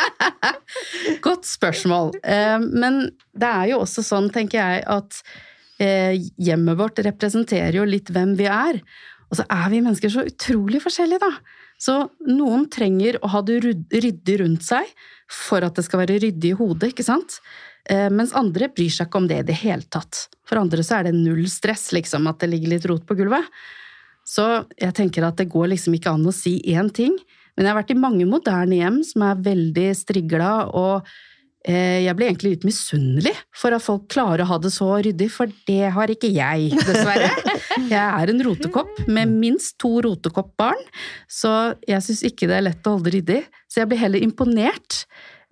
Godt 1.27 1.45
spørsmål. 1.49 2.15
Eh, 2.23 2.57
Men 2.57 3.03
det 3.37 3.51
er 3.51 3.73
jo 3.73 3.83
også 3.83 4.05
sånn, 4.05 4.31
tenker 4.33 4.61
jeg, 4.63 4.87
at 4.87 5.21
eh, 5.83 6.15
hjemmet 6.39 6.79
vårt 6.79 7.03
representerer 7.05 7.77
jo 7.77 7.85
litt 7.87 8.09
hvem 8.13 8.33
vi 8.39 8.49
er. 8.49 8.81
Og 9.27 9.39
så 9.39 9.45
er 9.51 9.69
vi 9.73 9.83
mennesker 9.83 10.11
så 10.11 10.25
utrolig 10.27 10.81
forskjellige, 10.83 11.19
da. 11.23 11.31
Så 11.77 11.97
noen 12.25 12.65
trenger 12.73 13.19
å 13.21 13.29
ha 13.35 13.41
det 13.45 13.59
ryddig 13.63 14.37
rundt 14.41 14.65
seg 14.65 14.87
for 15.29 15.65
at 15.65 15.77
det 15.77 15.85
skal 15.85 16.01
være 16.05 16.19
ryddig 16.23 16.53
i 16.53 16.57
hodet, 16.57 16.93
ikke 16.93 17.05
sant? 17.05 17.39
Eh, 17.89 18.07
Mens 18.13 18.33
andre 18.37 18.71
bryr 18.73 18.93
seg 18.93 19.09
ikke 19.09 19.21
om 19.21 19.27
det 19.29 19.41
i 19.43 19.47
det 19.49 19.59
hele 19.61 19.85
tatt. 19.91 20.27
For 20.47 20.59
andre 20.61 20.85
så 20.85 20.99
er 20.99 21.09
det 21.09 21.17
null 21.17 21.45
stress, 21.51 21.89
liksom, 21.95 22.27
at 22.31 22.39
det 22.41 22.51
ligger 22.53 22.73
litt 22.75 22.87
rot 22.89 23.05
på 23.07 23.17
gulvet. 23.19 23.45
Så 24.27 24.45
jeg 24.75 24.95
tenker 24.95 25.27
at 25.27 25.37
det 25.39 25.51
går 25.51 25.71
liksom 25.75 25.95
ikke 25.95 26.15
an 26.15 26.27
å 26.27 26.35
si 26.35 26.57
én 26.73 26.89
ting. 26.91 27.15
Men 27.55 27.65
jeg 27.65 27.73
har 27.73 27.79
vært 27.79 27.93
i 27.95 27.99
mange 27.99 28.27
moderne 28.29 28.79
hjem 28.79 28.99
som 29.07 29.23
er 29.27 29.39
veldig 29.45 29.87
strigla, 29.97 30.51
og 30.71 31.07
jeg 31.67 32.15
blir 32.15 32.29
egentlig 32.29 32.53
litt 32.55 32.65
misunnelig 32.67 33.33
for 33.55 33.75
at 33.75 33.83
folk 33.83 34.05
klarer 34.13 34.45
å 34.45 34.49
ha 34.53 34.57
det 34.63 34.71
så 34.71 34.87
ryddig, 35.03 35.27
for 35.33 35.51
det 35.67 35.91
har 35.95 36.13
ikke 36.13 36.29
jeg, 36.31 36.71
dessverre. 36.79 37.31
Jeg 37.87 38.01
er 38.01 38.31
en 38.31 38.41
rotekopp 38.43 39.03
med 39.11 39.29
minst 39.37 39.75
to 39.79 39.91
rotekoppbarn, 40.03 40.79
så 41.29 41.51
jeg 41.87 42.03
syns 42.03 42.23
ikke 42.25 42.47
det 42.49 42.55
er 42.57 42.65
lett 42.65 42.87
å 42.89 42.95
holde 42.95 43.07
det 43.07 43.13
ryddig. 43.17 43.37
Så 43.69 43.81
jeg 43.81 43.89
blir 43.91 44.01
heller 44.01 44.23
imponert. 44.25 45.03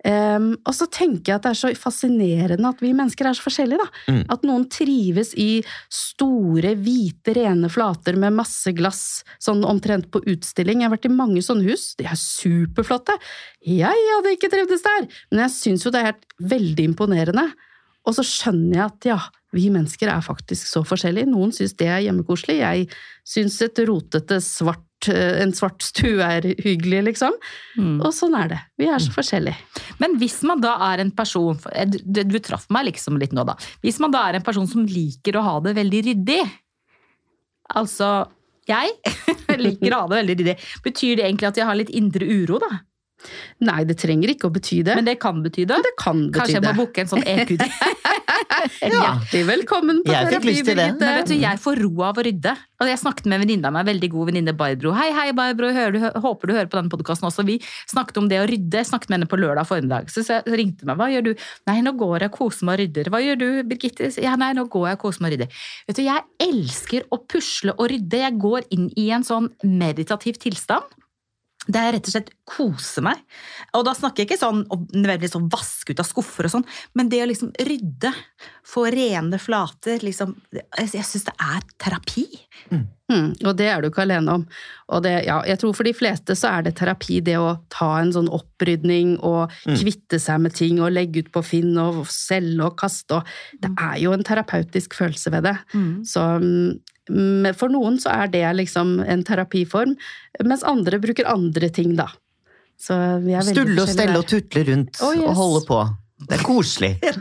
Um, 0.04 0.52
og 0.68 0.74
så 0.76 0.86
tenker 0.92 1.32
jeg 1.32 1.38
at 1.38 1.46
det 1.46 1.50
er 1.54 1.58
så 1.58 1.70
fascinerende 1.80 2.68
at 2.68 2.82
vi 2.84 2.92
mennesker 2.94 3.26
er 3.26 3.36
så 3.38 3.46
forskjellige. 3.46 3.80
da. 3.80 4.12
Mm. 4.12 4.20
At 4.34 4.44
noen 4.46 4.66
trives 4.70 5.32
i 5.40 5.62
store, 5.92 6.74
hvite, 6.78 7.34
rene 7.38 7.70
flater 7.72 8.18
med 8.20 8.36
masse 8.36 8.70
glass, 8.76 9.24
sånn 9.42 9.64
omtrent 9.66 10.10
på 10.12 10.22
utstilling. 10.28 10.82
Jeg 10.82 10.90
har 10.90 10.94
vært 10.94 11.08
i 11.08 11.14
mange 11.16 11.42
sånne 11.44 11.66
hus, 11.70 11.94
de 11.98 12.06
er 12.06 12.20
superflotte. 12.20 13.16
Jeg 13.66 14.06
hadde 14.12 14.36
ikke 14.36 14.52
trivdes 14.52 14.84
der, 14.86 15.08
men 15.32 15.46
jeg 15.46 15.56
syns 15.56 15.86
jo 15.86 15.94
det 15.94 16.02
er 16.02 16.12
helt 16.12 16.38
veldig 16.54 16.90
imponerende. 16.92 17.48
Og 18.06 18.14
så 18.14 18.22
skjønner 18.22 18.76
jeg 18.76 18.86
at 18.86 19.10
ja, 19.10 19.20
vi 19.56 19.66
mennesker 19.74 20.10
er 20.12 20.22
faktisk 20.22 20.68
så 20.70 20.84
forskjellige. 20.86 21.32
Noen 21.32 21.50
syns 21.56 21.74
det 21.80 21.88
er 21.90 22.04
hjemmekoselig, 22.04 22.60
jeg 22.60 22.86
syns 23.26 23.58
et 23.64 23.80
rotete 23.88 24.38
svart 24.44 24.85
en 25.12 25.52
svart 25.54 25.84
stue 25.84 26.24
er 26.24 26.46
hyggelig, 26.64 27.02
liksom. 27.10 27.34
Mm. 27.76 27.98
Og 28.00 28.14
sånn 28.16 28.36
er 28.38 28.52
det. 28.52 28.60
Vi 28.80 28.88
er 28.90 29.02
så 29.02 29.12
forskjellige. 29.14 29.82
Men 30.02 30.16
hvis 30.20 30.40
man 30.48 30.62
da 30.64 30.76
er 30.88 31.04
en 31.04 31.12
person, 31.14 31.58
du, 31.92 31.98
du, 32.02 32.22
du 32.26 32.38
traff 32.42 32.66
meg 32.74 32.88
liksom 32.90 33.20
litt 33.20 33.36
nå 33.36 33.44
da, 33.48 33.56
hvis 33.84 34.00
man 34.02 34.14
da 34.14 34.24
er 34.28 34.38
en 34.38 34.46
person 34.46 34.66
som 34.70 34.86
liker 34.88 35.38
å 35.38 35.44
ha 35.46 35.54
det 35.64 35.76
veldig 35.78 36.02
ryddig, 36.10 36.40
altså 37.76 38.10
jeg 38.66 38.96
liker 39.66 39.94
å 39.94 40.02
ha 40.02 40.10
det 40.10 40.20
veldig 40.22 40.38
ryddig, 40.40 40.58
betyr 40.84 41.20
det 41.20 41.28
egentlig 41.28 41.50
at 41.52 41.62
jeg 41.62 41.68
har 41.68 41.78
litt 41.78 41.92
indre 41.94 42.26
uro 42.26 42.60
da? 42.62 42.72
Nei, 43.66 43.82
det 43.88 43.96
trenger 43.98 44.32
ikke 44.34 44.50
å 44.50 44.54
bety 44.54 44.82
det. 44.86 44.96
Men 44.98 45.06
det 45.08 45.16
kan 45.22 45.38
bety 45.44 45.64
det? 45.68 45.78
det 45.82 45.94
kan 45.98 46.26
bety 46.28 46.40
Kanskje 46.40 46.58
jeg 46.58 46.66
må 46.66 46.74
booke 46.82 47.02
en 47.02 47.10
sånn 47.10 47.24
EQ? 47.26 47.56
Hjertelig 48.36 49.42
velkommen 49.48 50.00
på 50.04 50.12
Jeg 50.12 50.28
terapi, 50.28 50.54
det. 50.66 50.74
Men 50.98 51.20
vet 51.20 51.30
du, 51.30 51.34
jeg 51.40 51.60
får 51.62 51.80
ro 51.82 51.92
av 52.06 52.18
å 52.18 52.24
rydde. 52.26 52.52
Og 52.82 52.90
jeg 52.90 53.00
snakket 53.00 53.28
med 53.28 53.38
en 53.38 53.42
venninne 53.44 53.68
av 53.70 53.74
meg, 53.76 53.86
veldig 53.88 54.10
god 54.12 54.30
venninne 54.30 54.54
Barbro. 54.56 54.92
Hei, 54.96 55.08
hei, 55.16 55.30
Barbro, 55.36 55.70
hører 55.72 55.94
du, 55.94 56.02
håper 56.24 56.50
du 56.50 56.54
hører 56.56 56.68
på 56.72 56.78
denne 56.78 56.92
podkasten 56.92 57.28
også. 57.30 57.46
Vi 57.48 57.56
snakket 57.88 58.20
om 58.20 58.28
det 58.30 58.42
å 58.42 58.48
rydde. 58.48 58.82
Jeg 58.82 58.90
snakket 58.90 59.12
med 59.12 59.20
henne 59.20 59.30
på 59.30 59.40
lørdag 59.40 59.68
formiddag. 59.70 60.12
Så 60.12 60.24
jeg 60.26 60.58
ringte 60.60 60.88
meg. 60.88 61.00
Hva 61.00 61.08
gjør 61.12 61.30
du? 61.30 61.32
Nei, 61.70 61.78
nå 61.86 61.94
går 61.96 62.26
jeg 62.26 62.32
og 62.34 62.36
koser 62.36 62.68
meg 62.68 62.76
og 62.76 62.82
rydder. 62.84 63.12
Hva 63.14 63.22
gjør 63.24 63.40
du, 63.40 63.48
Birgitte? 63.70 64.12
Ja, 64.22 64.36
nei, 64.40 64.52
nå 64.58 64.66
går 64.72 64.90
jeg 64.90 65.00
og 65.00 65.04
koser 65.06 65.24
meg 65.24 65.32
og 65.32 65.36
rydder. 65.36 65.64
Vet 65.88 66.00
du, 66.00 66.04
jeg 66.04 66.50
elsker 66.50 67.08
å 67.08 67.22
pusle 67.24 67.76
og 67.76 67.90
rydde. 67.94 68.22
Jeg 68.26 68.40
går 68.44 68.68
inn 68.76 68.90
i 69.00 69.08
en 69.16 69.26
sånn 69.26 69.50
meditativ 69.64 70.40
tilstand. 70.42 70.95
Der 71.66 71.88
er 71.88 71.96
rett 71.96 72.08
og 72.08 72.14
slett 72.14 72.32
kose 72.46 73.02
meg. 73.04 73.20
Og 73.76 73.84
da 73.86 73.94
snakker 73.96 74.22
jeg 74.22 74.30
ikke 74.30 74.40
sånn 74.40 74.64
nødvendigvis 74.68 75.34
sånn 75.34 75.48
vaske 75.52 75.94
ut 75.94 76.02
av 76.02 76.08
skuffer 76.08 76.48
og 76.48 76.54
sånn, 76.56 76.66
men 76.98 77.10
det 77.12 77.22
å 77.24 77.28
liksom 77.30 77.52
rydde, 77.66 78.12
få 78.66 78.86
rene 78.90 79.38
flater, 79.38 80.02
liksom 80.02 80.34
Jeg, 80.52 81.04
syns 81.06 81.26
det 81.28 81.34
er 81.42 81.64
terapi. 81.82 82.24
Mm, 83.06 83.28
og 83.46 83.52
det 83.58 83.68
er 83.70 83.82
du 83.82 83.88
ikke 83.88 84.02
alene 84.02 84.38
om. 84.40 84.44
Og 84.94 85.02
det, 85.04 85.12
ja, 85.28 85.38
jeg 85.46 85.60
tror 85.62 85.74
for 85.78 85.86
de 85.86 85.94
fleste 85.94 86.34
så 86.38 86.50
er 86.56 86.66
det 86.66 86.74
terapi, 86.80 87.20
det 87.24 87.36
å 87.38 87.56
ta 87.72 87.92
en 88.00 88.10
sånn 88.14 88.30
opprydning 88.34 89.16
og 89.26 89.54
kvitte 89.66 90.18
seg 90.22 90.42
med 90.42 90.56
ting 90.58 90.80
og 90.82 90.94
legge 90.94 91.22
ut 91.22 91.30
på 91.34 91.44
Finn 91.46 91.76
og 91.82 92.02
selge 92.10 92.66
og 92.66 92.76
kaste 92.80 93.20
og 93.20 93.36
Det 93.62 93.70
er 93.78 93.96
jo 94.02 94.12
en 94.14 94.24
terapeutisk 94.26 94.96
følelse 94.98 95.30
ved 95.34 95.46
det. 95.46 95.56
Så 96.08 96.24
mm, 96.42 96.78
for 97.56 97.68
noen 97.72 97.98
så 98.02 98.10
er 98.10 98.26
det 98.32 98.44
liksom 98.56 99.00
en 99.06 99.22
terapiform, 99.24 99.96
mens 100.44 100.62
andre 100.66 100.98
bruker 101.02 101.28
andre 101.30 101.68
ting, 101.70 101.94
da. 101.96 102.08
Så 102.76 102.96
vi 103.24 103.32
er 103.32 103.40
Stulle 103.46 103.80
og 103.82 103.88
stelle 103.88 104.12
der. 104.12 104.18
og 104.20 104.26
tutle 104.28 104.64
rundt 104.68 104.98
Oh, 105.00 105.14
yes. 105.14 105.24
og 105.30 105.34
holde 105.38 105.62
på. 105.68 105.78
Det 106.28 106.32
er 106.38 106.42
koselig. 106.44 106.90
Det 107.02 107.12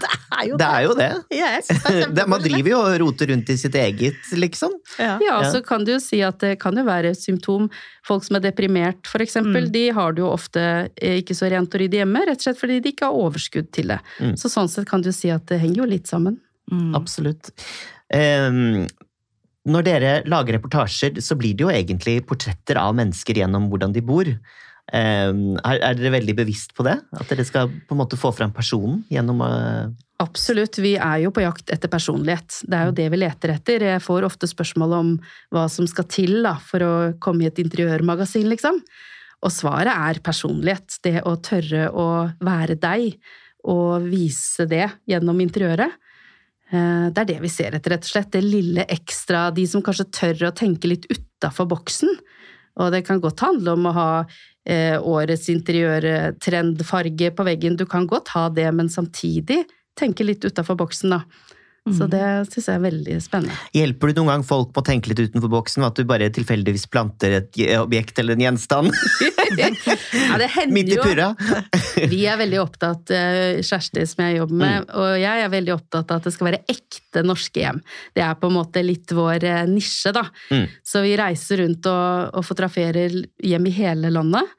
er 0.42 0.48
jo 0.50 0.58
Det 0.60 0.66
er 0.68 0.82
jo 0.84 0.94
det. 0.96 1.10
Yes, 1.36 1.68
det 2.16 2.20
er 2.24 2.28
man 2.28 2.42
driver 2.44 2.70
jo 2.70 2.78
og 2.80 2.96
roter 3.00 3.30
rundt 3.32 3.50
i 3.52 3.56
sitt 3.60 3.76
eget, 3.76 4.18
liksom. 4.36 4.72
Ja. 5.00 5.14
Ja, 5.24 5.38
Ja. 5.44 5.52
så 5.52 5.62
kan 5.64 5.84
du 5.88 5.94
jo 5.94 6.00
si 6.04 6.20
at 6.24 6.40
det 6.44 6.58
kan 6.60 6.76
jo 6.76 6.84
være 6.84 7.12
et 7.14 7.20
symptom. 7.22 7.70
Folk 8.08 8.24
som 8.28 8.36
er 8.40 8.44
deprimert, 8.50 9.08
for 9.08 9.20
eksempel, 9.24 9.68
Mm. 9.68 9.72
de 9.72 9.86
har 9.96 10.12
det 10.16 10.24
jo 10.24 10.32
ofte 10.32 10.60
eh, 11.00 11.22
ikke 11.22 11.36
så 11.36 11.48
rent 11.52 11.72
og 11.76 11.80
ryddig 11.82 12.02
hjemme, 12.04 12.26
rett 12.28 12.40
og 12.40 12.48
slett 12.50 12.60
fordi 12.60 12.82
de 12.84 12.92
ikke 12.92 13.06
har 13.08 13.16
overskudd 13.16 13.72
til 13.72 13.88
det. 13.96 14.00
Mm. 14.20 14.36
Så 14.40 14.52
sånn 14.52 14.68
sett 14.72 14.88
kan 14.90 15.02
du 15.02 15.12
si 15.12 15.30
at 15.32 15.46
det 15.48 15.60
henger 15.62 15.84
jo 15.84 15.90
litt 15.92 16.08
sammen. 16.08 16.40
Mm. 16.72 16.96
Absolutt. 16.96 17.52
Ehm, 18.14 18.88
når 19.66 19.86
dere 19.88 20.14
lager 20.30 20.60
reportasjer, 20.60 21.18
så 21.26 21.38
blir 21.40 21.56
det 21.58 21.66
jo 21.66 21.74
egentlig 21.74 22.20
portretter 22.30 22.78
av 22.78 22.94
mennesker 22.98 23.42
gjennom 23.42 23.68
hvordan 23.72 23.96
de 23.96 24.04
bor. 24.06 24.30
Ehm, 24.94 25.56
er, 25.66 25.80
er 25.80 25.98
dere 25.98 26.14
veldig 26.20 26.36
bevisst 26.38 26.76
på 26.78 26.86
det? 26.86 27.00
At 27.18 27.32
dere 27.32 27.46
skal 27.48 27.72
på 27.74 27.96
en 27.96 28.02
måte 28.04 28.20
få 28.22 28.30
fram 28.36 28.54
personen 28.54 29.02
gjennom 29.10 29.42
eh, 29.46 29.94
Absolutt, 30.22 30.78
vi 30.80 30.94
er 30.96 31.26
jo 31.26 31.32
på 31.36 31.44
jakt 31.44 31.74
etter 31.74 31.92
personlighet. 31.92 32.62
Det 32.64 32.78
er 32.78 32.86
jo 32.88 32.94
det 32.96 33.08
vi 33.12 33.18
leter 33.20 33.52
etter. 33.52 33.84
Jeg 33.84 34.04
får 34.06 34.24
ofte 34.24 34.48
spørsmål 34.48 34.94
om 34.96 35.10
hva 35.52 35.66
som 35.72 35.90
skal 35.92 36.08
til 36.08 36.38
da, 36.46 36.54
for 36.64 36.86
å 36.86 36.94
komme 37.20 37.44
i 37.44 37.50
et 37.50 37.60
interiørmagasin, 37.60 38.48
liksom. 38.54 38.80
Og 39.44 39.52
svaret 39.52 39.92
er 39.92 40.22
personlighet. 40.24 41.02
Det 41.04 41.18
å 41.28 41.36
tørre 41.44 41.90
å 41.92 42.08
være 42.40 42.78
deg, 42.80 43.18
og 43.68 44.08
vise 44.08 44.70
det 44.72 44.86
gjennom 45.10 45.42
interiøret. 45.44 46.00
Eh, 46.72 47.08
Det 47.12 47.22
er 47.22 47.26
det 47.26 47.42
vi 47.42 47.50
ser 47.50 47.76
etter, 47.76 47.92
rett 47.96 48.06
og 48.08 48.12
slett. 48.12 48.32
Det 48.32 48.42
lille 48.44 48.86
ekstra, 48.90 49.52
de 49.54 49.66
som 49.68 49.82
kanskje 49.82 50.10
tør 50.12 50.50
å 50.50 50.56
tenke 50.56 50.88
litt 50.90 51.06
utafor 51.12 51.68
boksen. 51.70 52.10
Og 52.82 52.92
det 52.92 53.06
kan 53.08 53.22
godt 53.22 53.40
handle 53.40 53.76
om 53.78 53.86
å 53.88 53.96
ha 53.96 54.10
eh, 54.68 54.98
årets 55.00 55.48
interiørtrendfarge 55.54 57.32
på 57.36 57.46
veggen. 57.48 57.78
Du 57.78 57.86
kan 57.86 58.08
godt 58.08 58.34
ha 58.36 58.50
det, 58.50 58.68
men 58.74 58.90
samtidig 58.90 59.64
tenke 59.96 60.26
litt 60.26 60.44
utafor 60.44 60.76
boksen, 60.76 61.16
da. 61.16 61.22
Så 61.94 62.08
det 62.10 62.22
syns 62.50 62.66
jeg 62.66 62.80
er 62.80 62.82
veldig 62.82 63.16
spennende. 63.22 63.56
Hjelper 63.78 64.10
du 64.10 64.20
noen 64.20 64.32
gang 64.32 64.46
folk 64.48 64.72
på 64.74 64.82
å 64.82 64.86
tenke 64.88 65.12
litt 65.12 65.20
utenfor 65.22 65.52
boksen? 65.54 65.84
At 65.86 66.00
du 66.00 66.08
bare 66.10 66.32
tilfeldigvis 66.34 66.88
planter 66.90 67.36
et 67.38 67.60
objekt 67.78 68.18
eller 68.22 68.34
en 68.34 68.42
gjenstand 68.42 68.90
Ja, 69.60 69.70
det 70.42 70.48
hender 70.56 70.74
midt 70.74 70.90
i 70.90 70.98
jo 70.98 71.06
purra? 71.06 71.28
Vi 72.14 72.24
er 72.26 72.40
veldig 72.42 72.58
opptatt, 72.64 73.14
eh, 73.14 73.62
Kjersti 73.62 74.08
som 74.10 74.24
jeg 74.26 74.40
jobber 74.40 74.58
med, 74.64 74.90
og 74.98 75.14
jeg 75.22 75.44
er 75.46 75.54
veldig 75.54 75.76
opptatt 75.76 76.10
av 76.10 76.20
at 76.20 76.26
det 76.26 76.34
skal 76.34 76.50
være 76.50 76.62
ekte 76.74 77.22
norske 77.26 77.62
hjem. 77.62 77.80
Det 78.18 78.26
er 78.26 78.34
på 78.42 78.50
en 78.50 78.58
måte 78.58 78.84
litt 78.84 79.14
vår 79.16 79.46
eh, 79.46 79.62
nisje, 79.70 80.16
da. 80.16 80.26
Mm. 80.50 80.66
Så 80.82 81.06
vi 81.06 81.14
reiser 81.22 81.62
rundt 81.62 81.88
og, 81.92 82.34
og 82.34 82.50
fotograferer 82.50 83.22
hjem 83.46 83.70
i 83.70 83.78
hele 83.78 84.12
landet. 84.14 84.58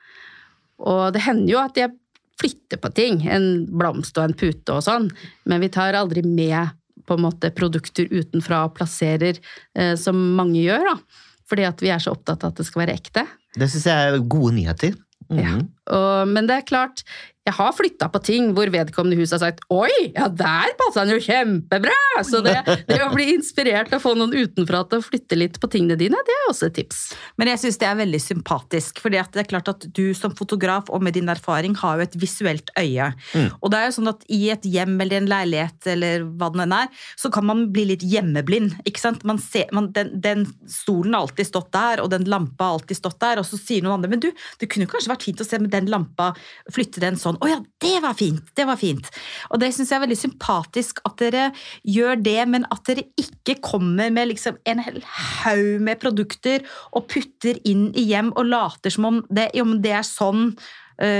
Og 0.86 1.10
det 1.16 1.26
hender 1.26 1.56
jo 1.56 1.62
at 1.64 1.82
jeg 1.82 1.94
flytter 2.40 2.80
på 2.80 2.94
ting, 2.94 3.22
en 3.26 3.66
blomst 3.66 4.16
og 4.20 4.30
en 4.30 4.38
pute 4.38 4.78
og 4.78 4.84
sånn, 4.86 5.10
men 5.48 5.62
vi 5.64 5.72
tar 5.72 5.98
aldri 5.98 6.22
med 6.22 6.76
på 7.06 7.16
en 7.16 7.24
måte 7.26 7.52
produkter 7.54 8.10
utenfra 8.10 8.64
og 8.66 8.76
plasserer, 8.78 9.40
eh, 9.78 9.94
som 10.00 10.18
mange 10.38 10.60
gjør, 10.64 10.92
da. 10.92 11.24
Fordi 11.46 11.66
at 11.68 11.82
vi 11.82 11.92
er 11.94 12.02
så 12.02 12.14
opptatt 12.16 12.42
av 12.42 12.54
at 12.54 12.60
det 12.60 12.66
skal 12.66 12.82
være 12.82 12.96
ekte. 12.98 13.26
Det 13.56 13.68
syns 13.70 13.86
jeg 13.88 14.10
er 14.10 14.24
gode 14.26 14.56
nyheter. 14.56 14.96
Mm. 15.30 15.38
Ja. 15.40 15.54
Og, 15.94 16.30
men 16.30 16.48
det 16.50 16.60
er 16.60 16.66
klart, 16.68 17.04
jeg 17.46 17.54
har 17.54 17.74
flytta 17.76 18.08
på 18.10 18.20
ting 18.26 18.50
hvor 18.56 18.70
vedkommende 18.74 19.18
hus 19.20 19.32
har 19.34 19.42
sagt 19.42 19.62
'oi, 19.70 20.10
ja 20.16 20.26
der 20.28 20.72
passa 20.78 21.04
han 21.04 21.12
jo 21.12 21.18
kjempebra'! 21.22 22.24
Så 22.26 22.40
det, 22.44 22.56
det 22.88 22.98
å 23.04 23.12
bli 23.12 23.28
inspirert 23.34 23.92
og 23.94 24.02
få 24.02 24.14
noen 24.18 24.34
utenfra 24.34 24.82
til 24.90 25.00
å 25.00 25.04
flytte 25.04 25.38
litt 25.38 25.60
på 25.62 25.70
tingene 25.70 25.98
dine, 26.00 26.18
det 26.26 26.34
er 26.34 26.50
også 26.50 26.70
et 26.70 26.76
tips. 26.80 27.02
Men 27.38 27.52
jeg 27.52 27.62
syns 27.62 27.78
det 27.82 27.88
er 27.88 28.00
veldig 28.00 28.20
sympatisk. 28.22 29.00
for 29.02 29.14
det 29.14 29.22
er 29.22 29.48
klart 29.48 29.68
at 29.70 29.86
du 29.94 30.14
som 30.14 30.34
fotograf 30.34 30.90
og 30.90 31.02
med 31.04 31.14
din 31.14 31.28
erfaring 31.28 31.76
har 31.78 31.98
jo 31.98 32.06
et 32.06 32.16
visuelt 32.18 32.70
øye. 32.78 33.12
Mm. 33.34 33.48
Og 33.60 33.70
det 33.70 33.78
er 33.78 33.86
jo 33.86 33.96
sånn 33.98 34.12
at 34.12 34.26
i 34.32 34.40
et 34.50 34.66
hjem 34.66 34.96
eller 35.00 35.20
en 35.20 35.30
leilighet 35.30 35.90
eller 35.94 36.26
hva 36.26 36.50
det 36.54 36.64
enn 36.66 36.74
er, 36.74 36.90
så 37.20 37.30
kan 37.32 37.46
man 37.46 37.66
bli 37.74 37.86
litt 37.92 38.02
hjemmeblind. 38.02 38.80
ikke 38.84 39.02
sant? 39.02 39.24
Man 39.28 39.38
ser, 39.42 39.70
man, 39.76 39.92
den, 39.94 40.16
den 40.20 40.46
stolen 40.70 41.14
har 41.14 41.26
alltid 41.26 41.50
stått 41.50 41.70
der, 41.76 42.02
og 42.02 42.10
den 42.10 42.26
lampa 42.30 42.70
har 42.72 42.80
alltid 42.80 42.98
stått 42.98 43.20
der, 43.22 43.40
og 43.40 43.46
så 43.46 43.60
sier 43.60 43.84
noen 43.84 43.98
andre 43.98 44.10
men 44.16 44.22
du, 44.22 44.30
det 44.60 44.70
kunne 44.72 44.88
kanskje 44.90 45.12
vært 45.12 45.26
fint 45.28 45.42
å 45.42 45.46
se 45.46 45.60
med 45.60 45.72
den 45.74 45.90
lampa, 45.92 46.32
flytte 46.72 47.02
den 47.02 47.18
sånn. 47.20 47.35
Å 47.40 47.50
ja, 47.50 47.58
det 47.82 47.96
var 48.04 48.16
fint! 48.18 48.44
Det 48.56 48.66
var 48.68 48.78
fint. 48.80 49.10
Og 49.50 49.60
det 49.62 49.72
syns 49.74 49.92
jeg 49.92 49.98
er 49.98 50.04
veldig 50.06 50.18
sympatisk 50.20 51.02
at 51.08 51.18
dere 51.20 51.50
gjør 51.86 52.22
det, 52.22 52.38
men 52.52 52.66
at 52.72 52.82
dere 52.88 53.06
ikke 53.20 53.58
kommer 53.64 54.12
med 54.14 54.32
liksom 54.32 54.58
en 54.68 54.82
hel 54.86 55.02
haug 55.42 55.84
med 55.86 56.00
produkter 56.02 56.64
og 56.92 57.08
putter 57.12 57.60
inn 57.68 57.90
i 57.96 58.06
hjem 58.10 58.32
og 58.36 58.50
later 58.50 58.92
som 58.94 59.08
om 59.10 59.22
det, 59.28 59.50
men 59.58 59.80
det 59.84 59.94
er 59.98 60.06
sånn 60.06 60.50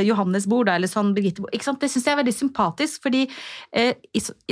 Johannes 0.06 0.46
bor 0.48 0.64
da, 0.66 0.76
eller 0.78 0.90
sånn 0.90 1.12
Birgitte 1.16 1.44
bor. 1.44 1.52
Ikke 1.54 1.68
sant? 1.68 1.80
Det 1.82 1.90
syns 1.92 2.06
jeg 2.08 2.14
er 2.14 2.20
veldig 2.22 2.34
sympatisk, 2.36 3.02
fordi 3.04 3.24
eh, 3.76 3.94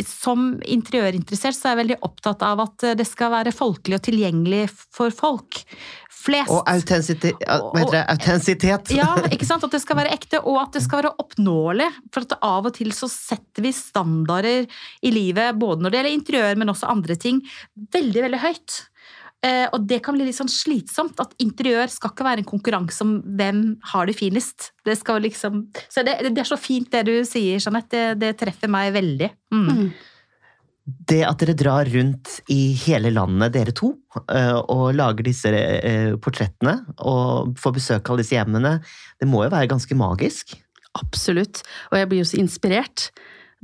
som 0.04 0.54
interiørinteressert 0.60 1.56
så 1.56 1.70
er 1.70 1.74
jeg 1.74 1.82
veldig 1.84 2.00
opptatt 2.06 2.44
av 2.46 2.64
at 2.66 2.86
eh, 2.90 2.96
det 2.98 3.08
skal 3.08 3.32
være 3.34 3.54
folkelig 3.56 3.98
og 3.98 4.06
tilgjengelig 4.08 4.64
for 4.74 5.14
folk 5.14 5.64
flest. 6.24 6.52
Og 6.52 6.64
autentisitet, 6.70 7.42
hva 7.44 7.80
heter 7.80 7.96
det? 7.96 8.04
autentisitet. 8.14 8.94
Ja, 8.96 9.10
ikke 9.28 9.48
sant? 9.48 9.66
At 9.66 9.74
det 9.74 9.82
skal 9.84 9.98
være 10.00 10.14
ekte, 10.14 10.40
og 10.44 10.60
at 10.62 10.76
det 10.76 10.84
skal 10.84 11.02
være 11.02 11.14
oppnåelig. 11.22 11.90
For 12.14 12.26
at 12.26 12.38
av 12.40 12.70
og 12.70 12.76
til 12.78 12.94
så 12.96 13.10
setter 13.12 13.64
vi 13.64 13.74
standarder 13.76 14.64
i 15.04 15.14
livet, 15.14 15.58
både 15.60 15.84
når 15.84 15.92
det 15.92 16.00
gjelder 16.00 16.18
interiør, 16.18 16.60
men 16.60 16.72
også 16.72 16.90
andre 16.92 17.18
ting, 17.20 17.42
veldig, 17.96 18.26
veldig 18.28 18.42
høyt. 18.44 18.80
Eh, 19.44 19.66
og 19.74 19.84
det 19.84 20.00
kan 20.04 20.16
bli 20.16 20.26
litt 20.28 20.38
sånn 20.38 20.50
slitsomt. 20.50 21.20
At 21.20 21.36
interiør 21.42 21.90
skal 21.92 22.14
ikke 22.14 22.26
være 22.26 22.44
en 22.44 22.48
konkurranse 22.48 23.04
om 23.04 23.18
hvem 23.38 23.62
har 23.92 24.08
det 24.08 24.16
finest. 24.18 24.72
Det 24.86 24.96
skal 25.00 25.24
liksom 25.24 25.66
Så 25.92 26.04
det, 26.06 26.20
det 26.30 26.42
er 26.42 26.48
så 26.48 26.60
fint 26.60 26.90
det 26.94 27.04
du 27.10 27.14
sier, 27.28 27.60
Jeanette. 27.60 28.14
Det, 28.14 28.18
det 28.22 28.34
treffer 28.40 28.72
meg 28.72 28.94
veldig. 28.96 29.30
Mm. 29.54 29.86
Det 30.84 31.22
at 31.24 31.40
dere 31.40 31.56
drar 31.56 31.88
rundt 31.88 32.40
i 32.52 32.74
hele 32.82 33.08
landet, 33.14 33.54
dere 33.54 33.72
to, 33.76 33.94
eh, 34.28 34.52
og 34.52 34.90
lager 34.96 35.24
disse 35.24 35.48
eh, 35.48 36.12
portrettene 36.20 36.74
og 37.00 37.54
får 37.60 37.76
besøk 37.78 38.10
av 38.12 38.20
disse 38.20 38.36
hjemmene, 38.36 38.76
det 39.20 39.28
må 39.30 39.46
jo 39.46 39.54
være 39.54 39.70
ganske 39.72 39.96
magisk? 39.96 40.52
Absolutt. 41.00 41.62
Og 41.90 41.98
jeg 41.98 42.10
blir 42.10 42.20
jo 42.20 42.28
så 42.28 42.40
inspirert. 42.42 43.08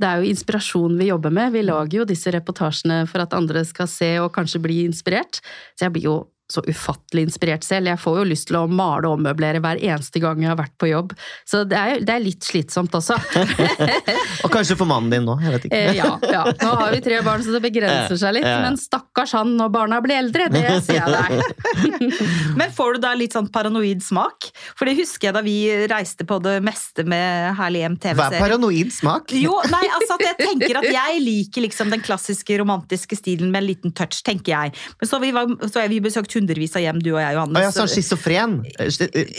Det 0.01 0.09
er 0.09 0.21
jo 0.21 0.31
inspirasjon 0.31 0.97
vi 0.97 1.11
jobber 1.11 1.33
med. 1.33 1.53
Vi 1.53 1.61
lager 1.67 2.01
jo 2.01 2.09
disse 2.09 2.31
reportasjene 2.33 3.03
for 3.09 3.21
at 3.21 3.35
andre 3.37 3.61
skal 3.67 3.89
se 3.91 4.15
og 4.23 4.31
kanskje 4.33 4.63
bli 4.63 4.79
inspirert. 4.87 5.43
Så 5.77 5.85
jeg 5.85 5.93
blir 5.97 6.07
jo 6.09 6.15
så 6.51 6.63
ufattelig 6.67 7.25
inspirert 7.29 7.65
selv. 7.65 7.89
Jeg 7.91 7.99
får 8.01 8.19
jo 8.21 8.25
lyst 8.27 8.49
til 8.51 8.59
å 8.59 8.65
male 8.69 9.07
og 9.09 9.17
ommøblere 9.19 9.61
hver 9.63 9.79
eneste 9.81 10.21
gang 10.23 10.41
jeg 10.43 10.51
har 10.51 10.59
vært 10.59 10.75
på 10.81 10.89
jobb. 10.91 11.15
Så 11.47 11.63
det 11.69 11.77
er, 11.79 12.01
det 12.05 12.15
er 12.17 12.23
litt 12.23 12.45
slitsomt 12.47 12.93
også. 12.97 13.17
Og 14.45 14.49
kanskje 14.53 14.75
for 14.79 14.89
mannen 14.89 15.11
din 15.13 15.25
nå, 15.27 15.35
jeg 15.43 15.53
vet 15.55 15.65
ikke. 15.67 15.77
Eh, 15.77 15.95
ja, 15.99 16.09
ja. 16.31 16.43
Nå 16.61 16.71
har 16.79 16.93
vi 16.95 17.01
tre 17.05 17.19
barn, 17.25 17.43
så 17.45 17.53
det 17.55 17.61
begrenser 17.63 18.17
seg 18.19 18.35
litt. 18.37 18.47
Men 18.47 18.77
stakkars 18.81 19.35
han 19.37 19.53
når 19.59 19.71
barna 19.73 19.99
blir 20.03 20.17
eldre, 20.21 20.47
det 20.53 20.63
sier 20.85 21.01
jeg 21.01 21.11
deg. 21.13 22.01
Men 22.59 22.73
får 22.75 22.97
du 22.97 23.01
da 23.05 23.13
litt 23.17 23.35
sånn 23.35 23.49
paranoid 23.53 24.01
smak? 24.03 24.49
For 24.77 24.89
det 24.89 24.95
husker 24.99 25.29
jeg 25.29 25.37
da 25.37 25.43
vi 25.45 25.55
reiste 25.91 26.25
på 26.27 26.39
det 26.43 26.57
meste 26.65 27.05
med 27.07 27.53
Herlig 27.59 27.83
hjem 27.85 27.97
Hva 28.17 28.27
er 28.31 28.37
paranoid 28.41 28.91
smak? 28.95 29.33
Jo, 29.37 29.53
nei, 29.71 29.83
altså 29.97 30.17
at 30.17 30.25
jeg 30.25 30.39
tenker 30.41 30.81
at 30.81 30.89
jeg 30.91 31.21
liker 31.23 31.65
liksom 31.67 31.91
den 31.93 32.03
klassiske 32.03 32.57
romantiske 32.61 33.17
stilen 33.19 33.51
med 33.53 33.63
en 33.63 33.69
liten 33.69 33.95
touch, 33.97 34.21
tenker 34.25 34.53
jeg. 34.55 34.75
Men 35.01 35.09
så 35.11 35.19
vi, 35.21 35.31
var- 35.35 35.53
så 35.71 35.85
vi 35.91 36.01
besøkt 36.03 36.33
hundrevis 36.41 36.75
av 36.75 36.83
hjem, 36.83 36.99
du 37.03 37.11
og 37.13 37.21
jeg, 37.21 37.37
Johannes. 37.37 37.63
Ja, 37.63 37.71
sånn 37.75 37.89
schizofren. 37.91 38.57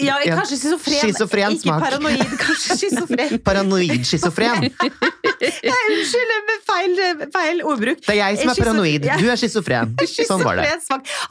Ja, 0.03 0.17
kanskje 0.23 0.59
schizofren. 0.59 1.01
Schizofren 1.03 1.57
Ikke 1.59 1.79
paranoid, 1.83 2.35
kanskje 2.41 2.79
schizofren. 2.81 3.35
Paranoid-schizofren. 3.49 4.69
Ja, 5.43 5.75
Unnskyld, 5.93 6.33
med 6.49 6.65
feil, 6.67 7.01
feil 7.35 7.63
ordbruk. 7.67 8.03
Det 8.07 8.15
er 8.15 8.21
jeg 8.21 8.41
som 8.43 8.53
er 8.53 8.61
paranoid. 8.63 9.07
Du 9.21 9.27
er 9.29 9.41
schizofren. 9.41 9.95
Sånn 10.31 10.43
var 10.45 10.61
det. 10.61 10.69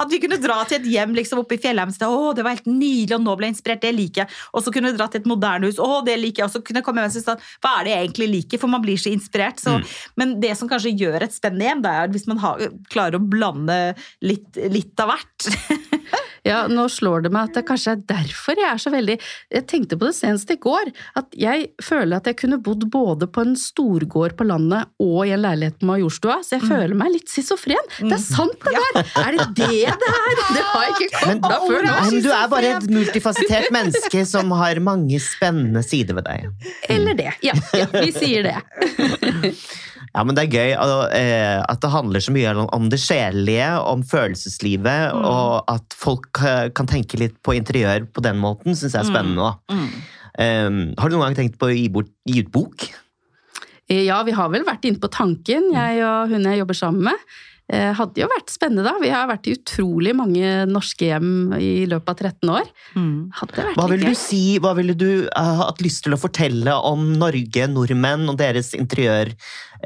At 0.02 0.12
vi 0.12 0.20
kunne 0.24 0.40
dra 0.42 0.62
til 0.68 0.82
et 0.82 0.88
hjem 0.92 1.16
liksom, 1.18 1.42
oppe 1.44 1.58
i 1.58 1.62
Fjellheimstad. 1.64 2.12
Å, 2.12 2.32
det 2.38 2.46
var 2.46 2.58
helt 2.58 2.68
nydelig, 2.70 3.16
og 3.18 3.24
nå 3.26 3.36
ble 3.40 3.50
jeg 3.50 3.56
inspirert. 3.56 3.84
Det 3.84 3.94
liker 3.96 4.26
jeg. 4.26 4.40
Og 4.54 4.66
så 4.66 4.74
kunne 4.74 4.92
vi 4.92 5.00
dra 5.00 5.08
til 5.12 5.24
et 5.24 5.30
moderne 5.32 5.70
hus. 5.72 5.80
Å, 5.82 6.02
det 6.06 6.18
liker 6.20 6.44
jeg. 6.44 6.50
Og 6.50 6.56
så 6.56 6.64
kunne 6.66 6.82
jeg 6.82 6.88
komme 6.88 7.06
hjem 7.06 7.14
og 7.22 7.28
sånn, 7.28 7.46
hva 7.64 7.74
er 7.80 7.88
det 7.88 7.94
jeg 7.96 8.08
egentlig 8.10 8.30
liker? 8.36 8.62
For 8.62 8.72
man 8.72 8.84
blir 8.84 9.00
så 9.02 9.14
inspirert. 9.14 9.62
Så, 9.62 9.72
Mm. 9.72 9.86
Men 10.20 10.32
det 10.44 10.52
som 10.60 10.68
kanskje 10.68 10.92
gjør 11.00 11.24
et 11.24 11.34
spennende 11.34 11.64
hjem, 11.64 11.82
det 11.86 11.92
er 11.96 12.10
hvis 12.12 12.26
man 12.28 12.42
har, 12.44 12.60
klarer 12.92 13.16
å 13.18 13.24
blande 13.24 13.78
litt, 14.26 14.60
litt 14.74 15.00
av 15.00 15.14
hvert. 15.14 15.48
Ja, 16.42 16.64
nå 16.66 16.88
slår 16.90 17.26
det 17.26 17.32
meg 17.34 17.52
at 17.52 17.58
det 17.60 17.62
kanskje 17.68 17.94
er 17.94 18.00
derfor 18.10 18.58
jeg 18.58 18.66
er 18.66 18.80
så 18.82 18.90
veldig 18.94 19.18
Jeg 19.54 19.66
tenkte 19.70 19.98
på 20.00 20.08
det 20.08 20.16
senest 20.18 20.50
i 20.50 20.58
går, 20.62 20.90
at 21.20 21.36
jeg 21.38 21.68
føler 21.84 22.18
at 22.18 22.30
jeg 22.30 22.40
kunne 22.42 22.58
bodd 22.66 22.88
både 22.92 23.28
på 23.30 23.44
en 23.46 23.54
storgård 23.60 24.34
på 24.40 24.48
landet 24.50 24.90
og 25.02 25.20
i 25.28 25.36
en 25.36 25.44
leilighet 25.44 25.78
på 25.82 25.90
Majorstua, 25.92 26.40
så 26.46 26.58
jeg 26.58 26.66
føler 26.66 26.98
meg 26.98 27.14
litt 27.14 27.30
schizofren. 27.30 27.92
Det 28.00 28.16
er 28.18 28.24
sant, 28.24 28.58
det 28.66 28.74
der! 28.74 29.14
Er 29.22 29.38
det 29.38 29.48
det 29.60 29.70
det 30.02 30.10
er? 30.10 30.42
Det 30.56 30.64
har 30.66 30.88
jeg 30.88 30.96
ikke 30.96 31.20
kommet 31.20 31.46
kobla 31.46 31.60
før 31.68 31.86
nå. 31.86 31.94
Men 32.08 32.26
du 32.26 32.30
er 32.34 32.50
bare 32.52 32.74
et 32.78 32.90
multifasitert 32.92 33.70
menneske 33.74 34.26
som 34.28 34.52
har 34.58 34.82
mange 34.84 35.22
spennende 35.24 35.84
sider 35.86 36.18
ved 36.18 36.28
deg. 36.28 36.68
Eller 36.92 37.18
det. 37.18 37.30
Ja, 37.46 37.56
ja, 37.78 37.88
vi 37.94 38.12
sier 38.16 38.50
det. 38.50 38.58
Ja, 40.12 40.24
men 40.28 40.36
det 40.36 40.44
er 40.44 40.56
gøy 40.58 40.72
eh, 40.76 41.62
at 41.64 41.80
det 41.84 41.92
handler 41.94 42.20
så 42.20 42.34
mye 42.36 42.52
om, 42.66 42.90
det 42.92 43.00
sjelelige, 43.00 43.70
om 43.88 44.02
følelseslivet, 44.04 45.14
Mm. 45.16 45.24
og 45.26 45.70
at 45.72 45.96
folk 45.96 46.42
eh, 46.44 46.70
kan 46.76 46.88
tenke 46.90 47.20
litt 47.22 47.38
på 47.44 47.56
interiør 47.56 48.08
på 48.12 48.24
den 48.26 48.38
måten, 48.42 48.76
syns 48.76 48.94
jeg 48.98 49.06
er 49.06 49.12
spennende. 49.12 49.52
da. 49.52 49.76
Mm. 49.76 49.88
Um, 50.42 50.82
har 50.98 51.10
du 51.10 51.16
noen 51.16 51.30
gang 51.30 51.36
tenkt 51.42 51.58
på 51.60 51.68
å 51.68 51.76
gi, 51.76 51.88
bort, 51.92 52.12
gi 52.28 52.40
ut 52.44 52.52
bok? 52.52 52.88
Ja, 53.92 54.22
vi 54.24 54.32
har 54.32 54.48
vel 54.54 54.64
vært 54.64 54.86
inne 54.88 55.00
på 55.04 55.10
tanken, 55.12 55.72
jeg 55.76 56.04
og 56.08 56.30
hun 56.32 56.46
jeg 56.48 56.62
jobber 56.62 56.78
sammen 56.78 57.10
med. 57.10 57.26
Eh, 57.72 57.92
hadde 57.96 58.20
jo 58.20 58.28
vært 58.28 58.52
spennende, 58.52 58.84
da. 58.84 58.98
Vi 59.00 59.12
har 59.14 59.30
vært 59.30 59.48
i 59.48 59.54
utrolig 59.56 60.12
mange 60.18 60.48
norske 60.68 61.08
hjem 61.08 61.54
i 61.56 61.86
løpet 61.88 62.10
av 62.12 62.32
13 62.34 62.52
år. 62.52 62.72
Mm. 62.98 63.14
Hadde 63.38 63.60
vært 63.62 63.80
Hva 63.80 63.86
ville 63.94 64.12
du 64.12 64.18
si, 64.20 64.42
hva 64.60 64.74
ville 64.76 64.96
du 64.98 65.08
hatt 65.32 65.80
lyst 65.84 66.04
til 66.04 66.18
å 66.18 66.20
fortelle 66.20 66.76
om 66.90 67.14
Norge, 67.22 67.70
nordmenn 67.72 68.28
og 68.32 68.40
deres 68.42 68.74
interiør 68.76 69.32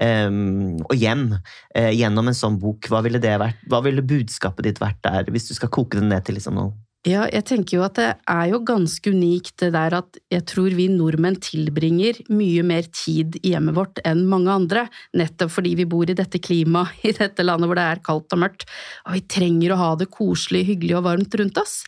um, 0.01 0.79
og 0.87 0.95
hjem 0.97 1.27
uh, 1.35 1.91
gjennom 1.93 2.31
en 2.31 2.37
sånn 2.37 2.57
bok? 2.61 2.89
Hva 2.89 3.03
ville, 3.05 3.21
det 3.21 3.35
vært, 3.43 3.61
hva 3.69 3.83
ville 3.85 4.05
budskapet 4.05 4.65
ditt 4.65 4.81
vært 4.81 5.03
der, 5.05 5.29
hvis 5.35 5.51
du 5.51 5.53
skal 5.57 5.69
koke 5.69 6.01
det 6.01 6.09
ned 6.09 6.25
til 6.25 6.39
liksom 6.39 6.57
noe? 6.57 6.73
Ja, 7.05 7.27
jeg 7.29 7.45
tenker 7.45 7.77
jo 7.77 7.83
at 7.85 7.99
det 7.99 8.07
er 8.17 8.47
jo 8.49 8.63
ganske 8.65 9.11
unikt 9.13 9.59
det 9.61 9.69
der 9.75 9.93
at 9.99 10.17
jeg 10.33 10.41
tror 10.49 10.73
vi 10.73 10.87
nordmenn 10.89 11.37
tilbringer 11.37 12.17
mye 12.33 12.63
mer 12.65 12.87
tid 12.89 13.37
i 13.43 13.51
hjemmet 13.51 13.77
vårt 13.77 14.01
enn 14.09 14.23
mange 14.31 14.49
andre, 14.49 14.87
nettopp 15.13 15.53
fordi 15.53 15.75
vi 15.77 15.85
bor 15.89 16.09
i 16.09 16.17
dette 16.17 16.41
klimaet 16.41 16.97
i 17.05 17.13
dette 17.13 17.45
landet 17.45 17.69
hvor 17.69 17.77
det 17.77 17.85
er 17.91 18.01
kaldt 18.05 18.33
og 18.33 18.41
mørkt, 18.41 18.65
og 19.05 19.19
vi 19.19 19.21
trenger 19.29 19.75
å 19.75 19.81
ha 19.83 19.91
det 20.01 20.09
koselig, 20.13 20.63
hyggelig 20.71 20.97
og 20.97 21.05
varmt 21.11 21.37
rundt 21.37 21.61
oss. 21.61 21.83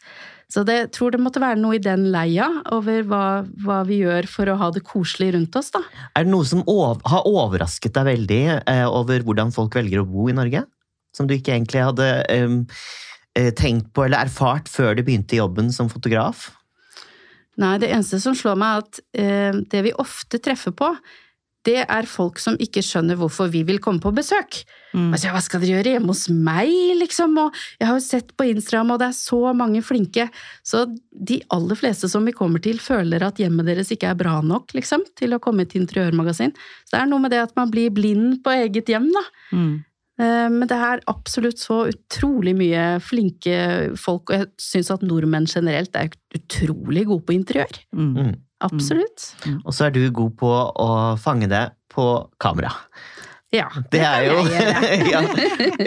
Så 0.53 0.61
det 0.67 0.77
jeg 0.77 0.91
tror 0.95 1.11
det 1.11 1.23
måtte 1.25 1.41
være 1.43 1.59
noe 1.59 1.75
i 1.75 1.81
den 1.83 2.05
leia 2.13 2.45
over 2.77 3.01
hva, 3.09 3.23
hva 3.65 3.81
vi 3.89 4.03
gjør 4.03 4.29
for 4.31 4.53
å 4.53 4.59
ha 4.61 4.69
det 4.75 4.85
koselig 4.85 5.33
rundt 5.33 5.57
oss, 5.59 5.73
da. 5.73 5.81
Er 6.13 6.29
det 6.29 6.35
noe 6.35 6.45
som 6.47 6.61
ov 6.69 7.01
har 7.09 7.25
overrasket 7.25 7.97
deg 7.97 8.07
veldig 8.13 8.41
eh, 8.61 8.85
over 8.85 9.25
hvordan 9.25 9.51
folk 9.55 9.81
velger 9.81 10.05
å 10.05 10.07
bo 10.07 10.29
i 10.29 10.37
Norge? 10.37 10.63
Som 11.17 11.25
du 11.25 11.33
ikke 11.35 11.57
egentlig 11.57 11.81
hadde 11.83 12.07
eh, 12.29 12.57
tenkt 13.57 13.91
på 13.95 14.07
eller 14.07 14.27
erfart 14.27 14.69
før 14.71 14.97
du 14.97 15.03
begynte 15.05 15.37
i 15.37 15.41
jobben 15.41 15.71
som 15.73 15.91
fotograf? 15.91 16.49
Nei, 17.57 17.77
det 17.81 17.89
eneste 17.89 18.19
som 18.21 18.35
slår 18.37 18.57
meg 18.59 18.75
er 18.75 18.83
at 18.83 18.99
eh, 19.17 19.61
det 19.71 19.85
vi 19.87 19.95
ofte 19.97 20.41
treffer 20.43 20.75
på, 20.77 20.91
det 21.67 21.81
er 21.83 22.07
folk 22.07 22.39
som 22.39 22.55
ikke 22.63 22.83
skjønner 22.85 23.17
hvorfor 23.19 23.49
vi 23.51 23.63
vil 23.67 23.79
komme 23.83 23.99
på 24.03 24.13
besøk. 24.15 24.61
Mm. 24.93 25.09
Altså, 25.11 25.31
hva 25.33 25.41
skal 25.43 25.61
dere 25.63 25.79
gjøre 25.79 25.95
hjemme 25.97 26.13
hos 26.13 26.27
meg, 26.31 26.71
liksom? 27.01 27.35
Og 27.41 27.57
jeg 27.79 27.89
har 27.89 27.97
jo 27.97 28.05
sett 28.05 28.31
på 28.39 28.47
Instagram, 28.53 28.93
og 28.93 29.01
det 29.01 29.09
er 29.09 29.17
så 29.17 29.41
mange 29.57 29.81
flinke. 29.83 30.29
Så 30.67 30.85
de 31.11 31.41
aller 31.53 31.79
fleste 31.79 32.07
som 32.11 32.27
vi 32.27 32.35
kommer 32.37 32.63
til, 32.63 32.79
føler 32.83 33.25
at 33.27 33.41
hjemmet 33.41 33.67
deres 33.67 33.91
ikke 33.93 34.13
er 34.13 34.19
bra 34.19 34.37
nok, 34.45 34.71
liksom, 34.77 35.03
til 35.19 35.35
å 35.35 35.41
komme 35.43 35.67
til 35.67 35.83
interiørmagasin. 35.83 36.55
Så 36.85 36.95
det 36.95 37.03
er 37.03 37.11
noe 37.11 37.25
med 37.25 37.35
det 37.35 37.43
at 37.49 37.55
man 37.59 37.73
blir 37.73 37.91
blind 37.95 38.39
på 38.45 38.55
eget 38.55 38.93
hjem, 38.93 39.11
da. 39.17 39.27
Mm. 39.51 39.75
Eh, 40.19 40.47
Men 40.49 40.65
det 40.69 40.77
er 40.77 41.03
absolutt 41.11 41.59
så 41.61 41.83
utrolig 41.91 42.55
mye 42.57 42.85
flinke 43.03 43.57
folk, 43.99 44.31
og 44.31 44.39
jeg 44.39 44.47
syns 44.61 44.91
at 44.95 45.05
nordmenn 45.05 45.45
generelt 45.49 45.95
er 45.95 46.09
utrolig 46.37 47.05
gode 47.09 47.25
på 47.27 47.35
interiør. 47.37 47.79
Mm. 47.93 48.13
Mm. 48.17 48.35
Absolutt. 48.65 49.27
Og 49.65 49.73
så 49.73 49.85
er 49.87 49.93
du 49.93 50.01
god 50.11 50.33
på 50.39 50.49
å 50.49 50.89
fange 51.21 51.45
det 51.51 51.67
på 51.93 52.07
kamera. 52.41 52.71
Ja, 53.53 53.69
Det 53.93 54.01
er 54.03 54.25
jo 54.27 54.41
ja. 55.13 55.21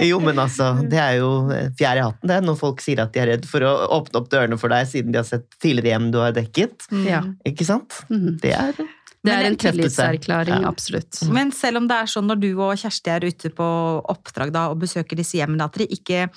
Jo, 0.07 0.17
men 0.25 0.39
altså, 0.41 0.71
det 0.89 0.97
er 0.97 1.19
jo 1.19 1.29
fjær 1.77 1.99
i 1.99 2.05
hatten, 2.07 2.31
det, 2.31 2.39
når 2.47 2.57
folk 2.57 2.81
sier 2.81 3.03
at 3.03 3.13
de 3.13 3.21
er 3.21 3.29
redd 3.35 3.45
for 3.51 3.67
å 3.69 3.73
åpne 3.99 4.23
opp 4.23 4.31
dørene 4.33 4.57
for 4.57 4.73
deg 4.73 4.87
siden 4.89 5.13
de 5.13 5.21
har 5.21 5.27
sett 5.29 5.45
tidligere 5.61 5.93
hjem 5.99 6.07
du 6.15 6.19
har 6.23 6.33
dekket. 6.39 6.87
Mm. 6.89 7.05
Ja. 7.11 7.21
Ikke 7.51 7.67
sant? 7.69 8.01
Mhm. 8.09 8.39
Det 8.41 8.55
er 8.57 8.81
Det 9.21 9.33
er 9.35 9.45
en 9.45 9.57
tillitserklæring, 9.61 10.63
Ja. 10.63 10.69
absolutt. 10.69 11.19
Men 11.29 11.51
selv 11.53 11.77
om 11.77 11.87
det 11.87 11.97
er 11.97 12.09
sånn 12.09 12.25
når 12.25 12.41
du 12.41 12.49
og 12.57 12.73
Kjersti 12.81 13.11
er 13.13 13.27
ute 13.29 13.51
på 13.53 13.67
oppdrag 14.09 14.51
da, 14.55 14.69
og 14.71 14.79
besøker 14.81 15.15
disse 15.19 15.37
hjemmene, 15.37 15.67
at 15.67 15.77
dere 15.77 15.93
ikke 15.93 16.31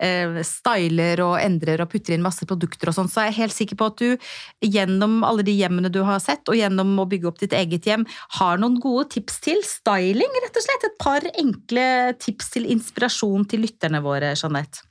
eh, 0.00 0.40
styler 0.42 1.20
og 1.20 1.36
endrer 1.36 1.82
og 1.84 1.90
putter 1.92 2.14
inn 2.14 2.24
masse 2.24 2.46
produkter 2.48 2.88
og 2.88 2.96
sånn, 2.96 3.10
så 3.12 3.20
er 3.20 3.28
jeg 3.28 3.40
helt 3.42 3.56
sikker 3.58 3.76
på 3.76 3.90
at 3.92 4.00
du 4.00 4.16
gjennom 4.64 5.22
alle 5.28 5.44
de 5.44 5.52
hjemmene 5.52 5.92
du 5.92 6.00
har 6.02 6.18
sett, 6.24 6.48
og 6.48 6.56
gjennom 6.56 6.96
å 6.96 7.08
bygge 7.10 7.28
opp 7.28 7.42
ditt 7.44 7.52
eget 7.52 7.84
hjem, 7.84 8.06
har 8.40 8.56
noen 8.56 8.80
gode 8.80 9.10
tips 9.10 9.40
til 9.44 9.60
styling, 9.60 10.40
rett 10.46 10.56
og 10.56 10.64
slett. 10.64 10.88
Et 10.88 10.98
par 10.98 11.20
enkle 11.36 12.16
tips 12.24 12.54
til 12.56 12.64
inspirasjon 12.72 13.44
til 13.52 13.66
lytterne 13.66 14.00
våre, 14.00 14.32
Jeanette. 14.32 14.86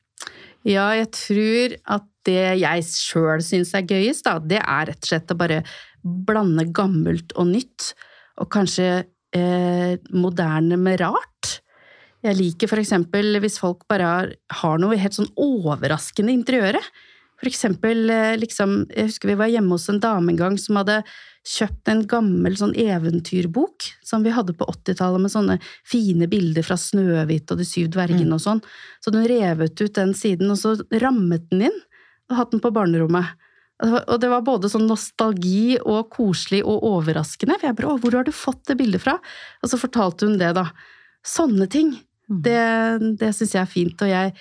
Ja, 0.68 0.92
jeg 0.94 1.10
tror 1.16 1.78
at 1.98 2.06
det 2.28 2.60
jeg 2.60 2.84
sjøl 2.84 3.42
syns 3.42 3.72
er 3.74 3.86
gøyest, 3.88 4.26
da, 4.28 4.38
det 4.44 4.60
er 4.60 4.90
rett 4.92 5.02
og 5.02 5.08
slett 5.08 5.32
å 5.32 5.38
bare 5.40 5.62
blande 6.04 6.68
gammelt 6.76 7.34
og 7.40 7.50
nytt, 7.52 7.94
og 8.40 8.50
kanskje 8.54 8.90
eh, 9.36 9.96
moderne 10.16 10.80
med 10.80 11.00
rart. 11.04 11.60
Jeg 12.26 12.36
liker 12.36 12.72
for 12.72 12.82
eksempel 12.82 13.40
hvis 13.40 13.60
folk 13.62 13.86
bare 13.92 14.10
har, 14.10 14.34
har 14.62 14.80
noe 14.82 15.00
helt 15.00 15.16
sånn 15.16 15.32
overraskende 15.40 16.36
interiøret. 16.36 16.84
For 17.40 17.48
eksempel, 17.48 18.10
eh, 18.12 18.36
liksom, 18.40 18.84
jeg 18.92 19.12
husker 19.12 19.32
vi 19.32 19.40
var 19.40 19.52
hjemme 19.52 19.76
hos 19.78 19.88
en 19.92 20.02
dame 20.04 20.34
en 20.34 20.40
gang 20.40 20.58
som 20.60 20.80
hadde 20.80 21.00
kjøpt 21.48 21.90
en 21.92 22.02
gammel 22.10 22.58
sånn 22.60 22.74
eventyrbok 22.78 23.86
som 24.06 24.26
vi 24.26 24.34
hadde 24.36 24.54
på 24.60 24.68
80-tallet 24.68 25.24
med 25.24 25.32
sånne 25.32 25.56
fine 25.88 26.28
bilder 26.30 26.66
fra 26.68 26.76
Snøhvit 26.78 27.52
og 27.54 27.62
De 27.62 27.68
syv 27.68 27.94
dvergene 27.96 28.36
og 28.36 28.44
sånn. 28.44 28.60
Så 29.00 29.14
hun 29.16 29.28
revet 29.30 29.80
ut 29.80 29.96
den 29.96 30.12
siden, 30.18 30.52
og 30.52 30.60
så 30.60 30.76
rammet 31.00 31.48
den 31.54 31.70
inn 31.70 31.80
og 32.30 32.38
hatt 32.38 32.52
den 32.52 32.62
på 32.64 32.74
barnerommet. 32.76 33.32
Og 33.80 33.86
det 33.88 33.92
var- 33.94 34.06
Og 34.08 34.20
det 34.20 34.30
var 34.30 34.42
både 34.42 34.70
sånn 34.70 34.88
nostalgi 34.88 35.78
og 35.80 36.10
koselig 36.10 36.64
og 36.66 36.84
overraskende. 36.84 37.60
For 37.60 37.68
jeg 37.68 37.76
bare 37.76 37.88
'Å, 37.88 38.00
hvor 38.02 38.12
har 38.12 38.24
du 38.24 38.32
fått 38.32 38.66
det 38.66 38.78
bildet 38.78 39.02
fra?' 39.02 39.20
Og 39.64 39.70
så 39.70 39.78
fortalte 39.80 40.28
hun 40.28 40.38
det, 40.38 40.54
da. 40.56 40.72
Sånne 41.24 41.70
ting. 41.70 41.98
Det, 42.30 43.18
det 43.18 43.34
syns 43.34 43.54
jeg 43.54 43.62
er 43.62 43.66
fint. 43.66 44.02
Og 44.02 44.08
jeg, 44.08 44.34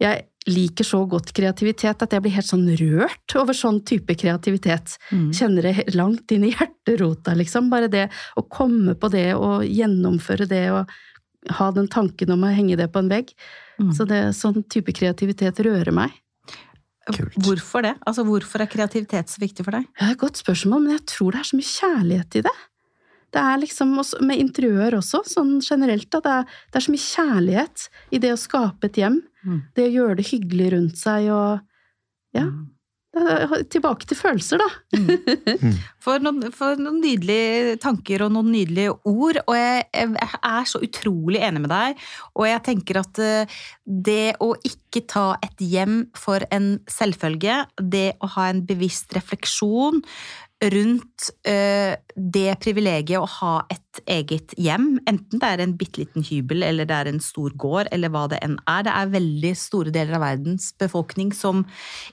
jeg 0.00 0.24
liker 0.48 0.84
så 0.84 1.08
godt 1.08 1.32
kreativitet 1.32 2.02
at 2.02 2.10
jeg 2.10 2.22
blir 2.22 2.32
helt 2.32 2.46
sånn 2.46 2.76
rørt 2.78 3.34
over 3.36 3.52
sånn 3.52 3.84
type 3.84 4.14
kreativitet. 4.16 4.96
Mm. 5.10 5.30
Kjenner 5.32 5.62
det 5.62 5.94
langt 5.94 6.30
inn 6.32 6.44
i 6.44 6.52
hjerterota, 6.52 7.34
liksom. 7.36 7.68
Bare 7.70 7.88
det 7.88 8.10
å 8.36 8.48
komme 8.48 8.94
på 8.94 9.10
det 9.10 9.34
og 9.34 9.62
gjennomføre 9.62 10.46
det 10.48 10.70
og 10.70 10.88
ha 11.50 11.70
den 11.70 11.88
tanken 11.88 12.30
om 12.30 12.42
å 12.42 12.54
henge 12.54 12.76
det 12.76 12.90
på 12.92 12.98
en 12.98 13.08
vegg. 13.08 13.32
Mm. 13.80 13.92
Så 13.92 14.06
det, 14.06 14.34
sånn 14.34 14.64
type 14.68 14.92
kreativitet 14.92 15.58
rører 15.66 15.92
meg. 15.92 16.12
Kult. 17.06 17.36
Hvorfor 17.46 17.82
det? 17.86 17.94
Altså, 18.06 18.24
hvorfor 18.26 18.60
er 18.64 18.66
kreativitet 18.70 19.30
så 19.30 19.38
viktig 19.42 19.64
for 19.64 19.76
deg? 19.76 19.84
Ja, 20.00 20.08
godt 20.18 20.40
spørsmål, 20.40 20.82
men 20.82 20.96
jeg 20.96 21.04
tror 21.06 21.32
det 21.36 21.40
er 21.40 21.48
så 21.50 21.58
mye 21.60 21.70
kjærlighet 21.70 22.38
i 22.40 22.42
det. 22.48 22.54
Det 23.36 23.42
er 23.42 23.58
liksom 23.60 23.92
Med 24.26 24.38
interiør 24.40 24.96
også, 24.98 25.20
sånn 25.28 25.60
generelt. 25.60 26.08
Da, 26.10 26.20
det, 26.24 26.32
er, 26.32 26.44
det 26.72 26.80
er 26.80 26.84
så 26.86 26.94
mye 26.94 27.06
kjærlighet 27.06 27.88
i 28.10 28.18
det 28.22 28.32
å 28.32 28.38
skape 28.40 28.88
et 28.90 28.96
hjem. 29.02 29.20
Mm. 29.46 29.60
Det 29.76 29.84
å 29.86 29.92
gjøre 29.96 30.16
det 30.16 30.26
hyggelig 30.32 30.72
rundt 30.72 30.96
seg 30.98 31.30
og 31.30 31.60
Ja. 32.34 32.42
er- 32.46 32.64
Tilbake 33.72 34.08
til 34.08 34.18
følelser, 34.18 34.60
da. 34.60 34.68
For 36.06 36.22
noen, 36.22 36.52
for 36.54 36.78
noen 36.78 37.00
nydelige 37.02 37.78
tanker 37.82 38.22
og 38.22 38.30
noen 38.36 38.52
nydelige 38.54 38.92
ord, 39.10 39.40
og 39.42 39.56
jeg, 39.58 39.86
jeg 39.90 40.38
er 40.38 40.68
så 40.70 40.78
utrolig 40.84 41.40
enig 41.42 41.64
med 41.64 41.72
deg. 41.72 42.04
Og 42.38 42.46
jeg 42.46 42.62
tenker 42.68 43.00
at 43.00 43.20
eh, 43.24 43.56
det 43.82 44.36
å 44.38 44.52
ikke 44.62 45.02
ta 45.10 45.24
et 45.42 45.64
hjem 45.66 46.04
for 46.14 46.46
en 46.54 46.76
selvfølge, 46.86 47.58
det 47.82 48.12
å 48.22 48.30
ha 48.36 48.46
en 48.52 48.62
bevisst 48.68 49.16
refleksjon 49.18 49.98
rundt 50.56 51.26
eh, 51.44 51.98
det 52.16 52.54
privilegiet 52.64 53.20
å 53.20 53.28
ha 53.28 53.54
et 53.72 54.00
eget 54.08 54.54
hjem, 54.60 54.94
enten 55.08 55.40
det 55.40 55.48
er 55.48 55.62
en 55.62 55.74
bitte 55.76 56.00
liten 56.00 56.24
hybel 56.24 56.64
eller 56.64 56.88
det 56.88 56.96
er 56.96 57.10
en 57.10 57.20
stor 57.20 57.52
gård, 57.60 57.90
eller 57.92 58.12
hva 58.12 58.24
det 58.32 58.40
enn 58.44 58.56
er. 58.64 58.86
Det 58.86 58.94
er 58.94 59.12
veldig 59.12 59.52
store 59.60 59.92
deler 59.92 60.16
av 60.16 60.24
verdens 60.24 60.70
befolkning 60.80 61.34
som 61.36 61.64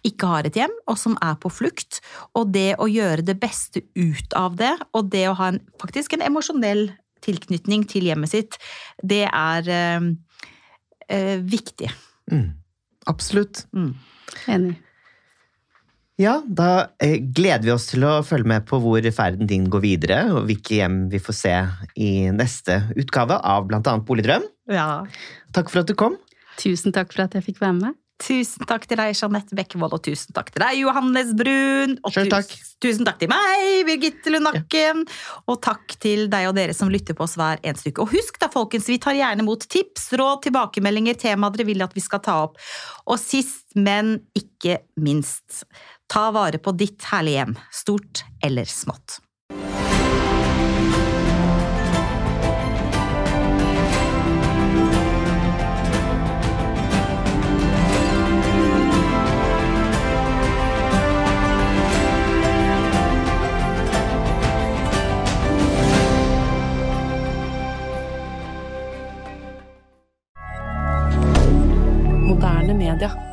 ikke 0.07 0.31
har 0.31 0.49
et 0.49 0.59
hjem, 0.59 0.75
og 0.91 0.99
som 0.99 1.15
er 1.23 1.37
på 1.39 1.51
flukt. 1.53 2.01
Og 2.35 2.51
det 2.55 2.73
å 2.83 2.89
gjøre 2.91 3.23
det 3.23 3.37
beste 3.39 3.85
ut 3.95 4.35
av 4.39 4.59
det, 4.59 4.73
og 4.91 5.11
det 5.15 5.25
å 5.31 5.37
ha 5.39 5.53
en, 5.53 5.61
faktisk 5.81 6.17
en 6.17 6.27
emosjonell 6.27 6.89
tilknytning 7.23 7.87
til 7.87 8.09
hjemmet 8.09 8.33
sitt, 8.33 8.59
det 8.99 9.23
er 9.29 9.71
eh, 9.71 10.09
eh, 11.07 11.37
viktig. 11.39 11.91
Mm. 12.31 12.49
Absolutt. 13.07 13.65
Mm. 13.71 13.93
Enig. 14.51 14.81
Ja, 16.21 16.35
da 16.45 16.93
eh, 17.01 17.17
gleder 17.33 17.65
vi 17.65 17.73
oss 17.73 17.87
til 17.89 18.05
å 18.05 18.19
følge 18.25 18.51
med 18.51 18.67
på 18.69 18.77
hvor 18.83 19.05
ferden 19.15 19.49
din 19.49 19.65
går 19.73 19.81
videre, 19.81 20.19
og 20.35 20.45
hvilke 20.49 20.77
hjem 20.77 20.99
vi 21.09 21.21
får 21.23 21.37
se 21.39 21.55
i 21.97 22.11
neste 22.33 22.83
utgave 22.99 23.39
av 23.41 23.65
annet 23.73 24.05
Boligdrøm. 24.05 24.45
Ja. 24.69 25.03
Takk 25.57 25.73
for 25.73 25.81
at 25.81 25.89
du 25.89 25.97
kom. 25.97 26.19
Tusen 26.61 26.93
takk 26.93 27.15
for 27.15 27.25
at 27.25 27.33
jeg 27.33 27.47
fikk 27.49 27.63
være 27.63 27.79
med. 27.79 27.99
Tusen 28.21 28.67
takk 28.69 28.85
til 28.87 28.99
deg, 28.99 29.15
Jeanette 29.17 29.55
Bekkevold, 29.57 29.95
og 29.97 30.03
tusen 30.05 30.35
takk 30.35 30.51
til 30.53 30.61
deg, 30.63 30.77
Johannes 30.79 31.33
Brun. 31.35 31.97
Og 32.05 32.13
Selv 32.13 32.31
takk. 32.31 32.47
Tusen, 32.47 32.77
tusen 32.83 33.07
takk 33.07 33.17
til 33.19 33.31
meg, 33.31 33.81
Birgitte 33.87 34.31
Lundakken. 34.31 35.01
Og 35.49 35.57
takk 35.65 35.95
til 36.03 36.27
deg 36.31 36.47
og 36.47 36.55
dere 36.55 36.75
som 36.77 36.91
lytter 36.93 37.17
på 37.17 37.25
oss 37.25 37.35
hver 37.39 37.59
eneste 37.65 37.91
uke. 37.91 38.05
Og 38.05 38.13
husk 38.13 38.37
da, 38.39 38.51
folkens, 38.53 38.87
vi 38.91 38.99
tar 39.01 39.17
gjerne 39.17 39.43
mot 39.43 39.59
tips, 39.65 40.11
råd, 40.19 40.43
tilbakemeldinger, 40.45 41.17
temaer 41.19 41.57
dere 41.57 41.67
vil 41.73 41.83
at 41.83 41.97
vi 41.97 42.05
skal 42.05 42.23
ta 42.23 42.37
opp. 42.45 42.61
Og 43.09 43.19
sist, 43.19 43.73
men 43.75 44.15
ikke 44.37 44.79
minst, 45.01 45.65
Ta 46.13 46.31
vare 46.31 46.57
på 46.61 46.71
ditt 46.77 47.03
herlige 47.09 47.39
hjem, 47.39 47.55
stort 47.71 48.21
eller 48.45 48.65
smått. 48.69 49.17
moderne 72.23 72.73
media. 72.73 73.32